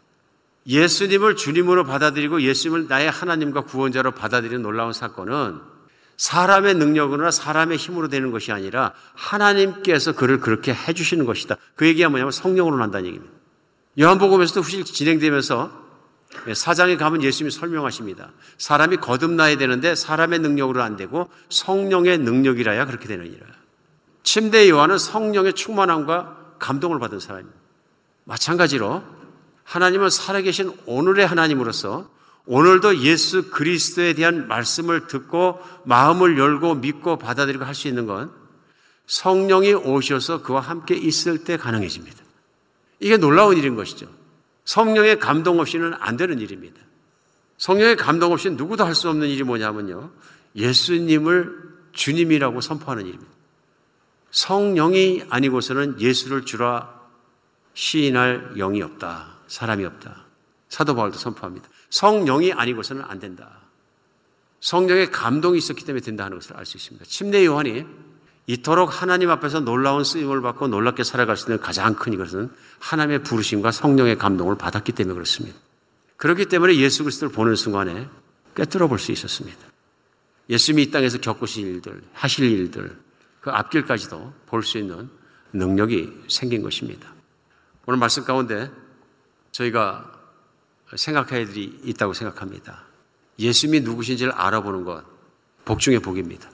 [0.69, 5.59] 예수님을 주님으로 받아들이고 예수님을 나의 하나님과 구원자로 받아들이는 놀라운 사건은
[6.17, 11.55] 사람의 능력으로나 사람의 힘으로 되는 것이 아니라 하나님께서 그를 그렇게 해주시는 것이다.
[11.75, 13.33] 그 얘기가 뭐냐면 성령으로 난다는 얘기입니다.
[13.99, 15.89] 요한복음에서도 후실 진행되면서
[16.53, 18.31] 사장에 가면 예수님이 설명하십니다.
[18.59, 23.47] 사람이 거듭나야 되는데 사람의 능력으로 안 되고 성령의 능력이라야 그렇게 되느니라.
[24.21, 27.57] 침대 요한은 성령의 충만함과 감동을 받은 사람입니다.
[28.25, 29.18] 마찬가지로
[29.69, 32.09] 하나님은 살아계신 오늘의 하나님으로서
[32.47, 38.31] 오늘도 예수 그리스도에 대한 말씀을 듣고 마음을 열고 믿고 받아들이고 할 수 있는 건
[39.05, 42.17] 성령이 오셔서 그와 함께 있을 때 가능해집니다.
[42.99, 44.07] 이게 놀라운 일인 것이죠.
[44.65, 46.81] 성령의 감동 없이는 안 되는 일입니다.
[47.59, 50.09] 성령의 감동 없이 누구도 할 수 없는 일이 뭐냐면요.
[50.55, 53.31] 예수님을 주님이라고 선포하는 일입니다.
[54.31, 56.99] 성령이 아니고서는 예수를 주라
[57.75, 59.38] 시인할 영이 없다.
[59.49, 60.25] 사람이 없다.
[60.69, 61.67] 사도 바울도 선포합니다.
[61.89, 63.59] 성령이 아니고서는 안 된다.
[64.61, 67.05] 성령의 감동이 있었기 때문에 된다 하는 것을 알 수 있습니다.
[67.05, 67.85] 침례 요한이
[68.47, 73.71] 이토록 하나님 앞에서 놀라운 쓰임을 받고 놀랍게 살아갈 수 있는 가장 큰 이것은 하나님의 부르심과
[73.71, 75.57] 성령의 감동을 받았기 때문에 그렇습니다.
[76.17, 78.07] 그렇기 때문에 예수 그리스도를 보는 순간에
[78.55, 79.59] 꿰뚫어 볼 수 있었습니다.
[80.49, 82.97] 예수님이 이 땅에서 겪으실 일들, 하실 일들,
[83.39, 85.09] 그 앞길까지도 볼 수 있는
[85.53, 87.13] 능력이 생긴 것입니다.
[87.85, 88.69] 오늘 말씀 가운데
[89.59, 90.09] 저희가
[90.95, 92.83] 생각해야 될 일이 있다고 생각합니다.
[93.37, 95.03] 예수님이 누구신지를 알아보는 것,
[95.65, 96.49] 복 중의 복입니다.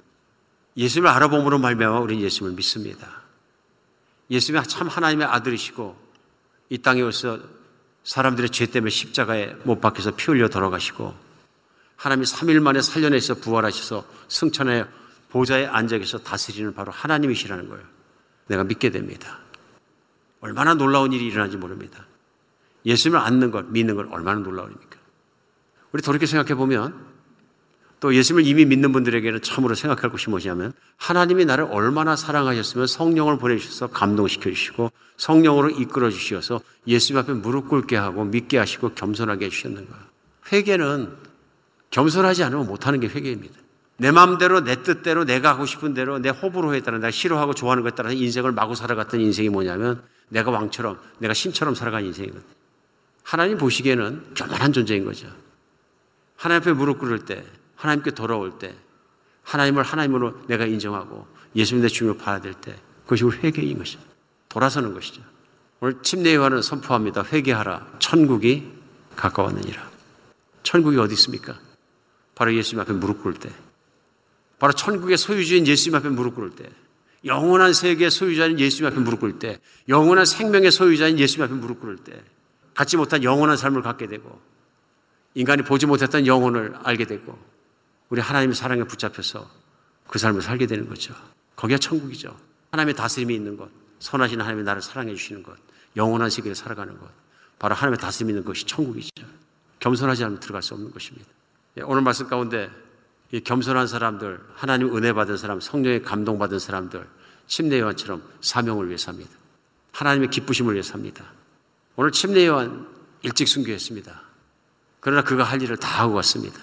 [0.78, 3.22] 예수님을 알아봄으로 말미암아 우리는 예수님을 믿습니다.
[4.30, 5.96] 예수님이 참 하나님의 아들이시고
[6.70, 7.40] 이 땅에 오서
[8.04, 11.16] 사람들의 죄 때문에 십자가에 못 박혀서 피 흘려 돌아가시고
[11.96, 14.86] 하나님이 3일 만에 살려내서 부활하셔서 승천의
[15.30, 17.86] 보좌에 앉아 계셔 다스리는 바로 하나님이시라는 걸
[18.48, 19.40] 내가 믿게 됩니다.
[20.42, 22.06] 얼마나 놀라운 일이 일어나는지 모릅니다.
[22.86, 24.98] 예수님을 안는 것, 믿는 것 얼마나 놀라운 일입니까?
[25.92, 27.16] 우리 돌이켜 생각해 보면
[28.00, 33.88] 또 예수님을 이미 믿는 분들에게는 처음으로 생각할 것이 뭐냐면 하나님이 나를 얼마나 사랑하셨으면 성령을 보내주셔서
[33.88, 39.96] 감동시켜 주시고 성령으로 이끌어 주셔서 예수님 앞에 무릎 꿇게 하고 믿게 하시고 겸손하게 해주셨는가.
[40.52, 41.16] 회개는
[41.90, 43.56] 겸손하지 않으면 못하는 게 회개입니다.
[43.98, 47.96] 내 마음대로 내 뜻대로 내가 하고 싶은 대로 내 호불호에 따라 내가 싫어하고 좋아하는 것에
[47.96, 52.65] 따라서 인생을 마구 살아갔던 인생이 뭐냐면 내가 왕처럼 내가 신처럼 살아간 인생이거든요.
[53.26, 55.28] 하나님 보시기에는 교만한 존재인 거죠.
[56.38, 57.44] 하나님 앞에 무릎 꿇을 때
[57.76, 58.76] 하나님께 돌아올 때
[59.42, 64.00] 하나님을 하나님으로 내가 인정하고 예수님 내 주님을 받아들 때 그것이 우리 회개인 것이죠.
[64.48, 65.24] 돌아서는 것이죠.
[65.80, 67.24] 오늘 침례요한은 선포합니다.
[67.24, 67.98] 회개하라.
[67.98, 68.72] 천국이
[69.16, 69.90] 가까웠느니라.
[70.62, 71.60] 천국이 어디 있습니까?
[72.36, 73.50] 바로 예수님 앞에 무릎 꿇을 때.
[74.60, 76.70] 바로 천국의 소유주인 예수님 앞에 무릎 꿇을 때.
[77.26, 79.60] 영원한 세계의 소유자인 예수님 앞에 무릎 꿇을 때.
[79.90, 82.24] 영원한 생명의 소유자인 예수님 앞에 무릎 꿇을 때.
[82.76, 84.40] 갖지 못한 영원한 삶을 갖게 되고
[85.34, 87.38] 인간이 보지 못했던 영혼을 알게 되고
[88.10, 89.50] 우리 하나님의 사랑에 붙잡혀서
[90.08, 91.16] 그 삶을 살게 되는 거죠.
[91.56, 92.38] 거기가 천국이죠.
[92.72, 93.70] 하나님의 다스림이 있는 것,
[94.00, 95.56] 선하신 하나님이 나를 사랑해 주시는 것,
[95.96, 97.10] 영원한 세계에 살아가는 것,
[97.58, 99.26] 바로 하나님의 다스림이 있는 것이 천국이죠.
[99.80, 101.28] 겸손하지 않으면 들어갈 수 없는 것입니다.
[101.78, 102.70] 예, 오늘 말씀 가운데
[103.32, 107.08] 이 겸손한 사람들, 하나님 은혜 받은 사람, 성령의 감동 받은 사람들,
[107.48, 109.32] 침례 요한처럼 사명을 위해 삽니다.
[109.92, 111.26] 하나님의 기쁘심을 위해 삽니다.
[111.96, 112.88] 오늘 침례 요한
[113.22, 114.22] 일찍 순교했습니다.
[115.00, 116.60] 그러나 그가 할 일을 다 하고 왔습니다.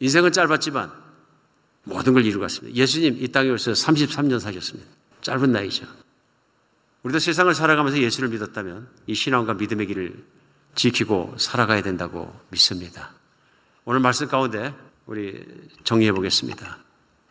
[0.00, 0.92] 인생은 짧았지만
[1.84, 2.76] 모든 걸 이루고 갔습니다.
[2.76, 4.88] 예수님 이 땅에 오셔서 33년 사셨습니다.
[5.20, 5.86] 짧은 나이죠.
[7.02, 10.24] 우리도 세상을 살아가면서 예수를 믿었다면 이 신앙과 믿음의 길을
[10.74, 13.12] 지키고 살아가야 된다고 믿습니다.
[13.84, 14.74] 오늘 말씀 가운데
[15.06, 15.44] 우리
[15.84, 16.78] 정리해 보겠습니다.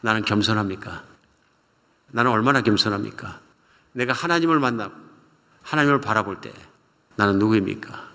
[0.02, 1.04] 나는 겸손합니까?
[2.08, 3.42] 나는 얼마나 겸손합니까?
[3.92, 4.96] 내가 하나님을 만나고
[5.64, 6.54] 하나님을 바라볼 때
[7.16, 8.10] 나는 누구입니까?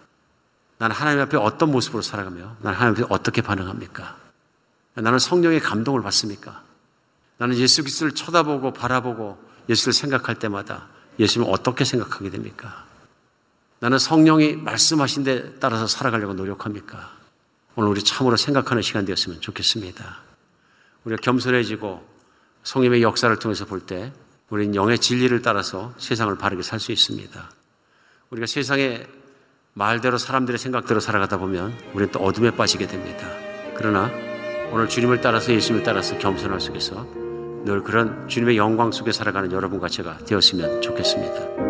[0.78, 4.16] 나는 하나님 앞에 어떤 모습으로 살아가며 나는 하나님 앞에 어떻게 반응합니까?
[4.94, 6.62] 나는 성령의 감동을 받습니까?
[7.38, 10.88] 나는 예수 그리스도를 쳐다보고 바라보고 예수를 생각할 때마다
[11.18, 12.86] 예수님 어떻게 생각하게 됩니까?
[13.78, 17.12] 나는 성령이 말씀하신 데 따라서 살아가려고 노력합니까?
[17.76, 20.18] 오늘 우리 참으로 생각하는 시간 되었으면 좋겠습니다.
[21.05, 22.07] 우리가 겸손해지고
[22.62, 24.12] 성님의 역사를 통해서 볼 때
[24.51, 27.51] 우리는 영의 진리를 따라서 세상을 바르게 살 수 있습니다.
[28.30, 29.02] 우리가 세상에
[29.72, 33.26] 말대로 사람들의 생각대로 살아가다 보면 우리는 또 어둠에 빠지게 됩니다.
[33.74, 34.10] 그러나
[34.70, 37.06] 오늘 주님을 따라서 예수님을 따라서 겸손할 속에서
[37.64, 41.69] 늘 그런 주님의 영광 속에 살아가는 여러분과 제가 되었으면 좋겠습니다.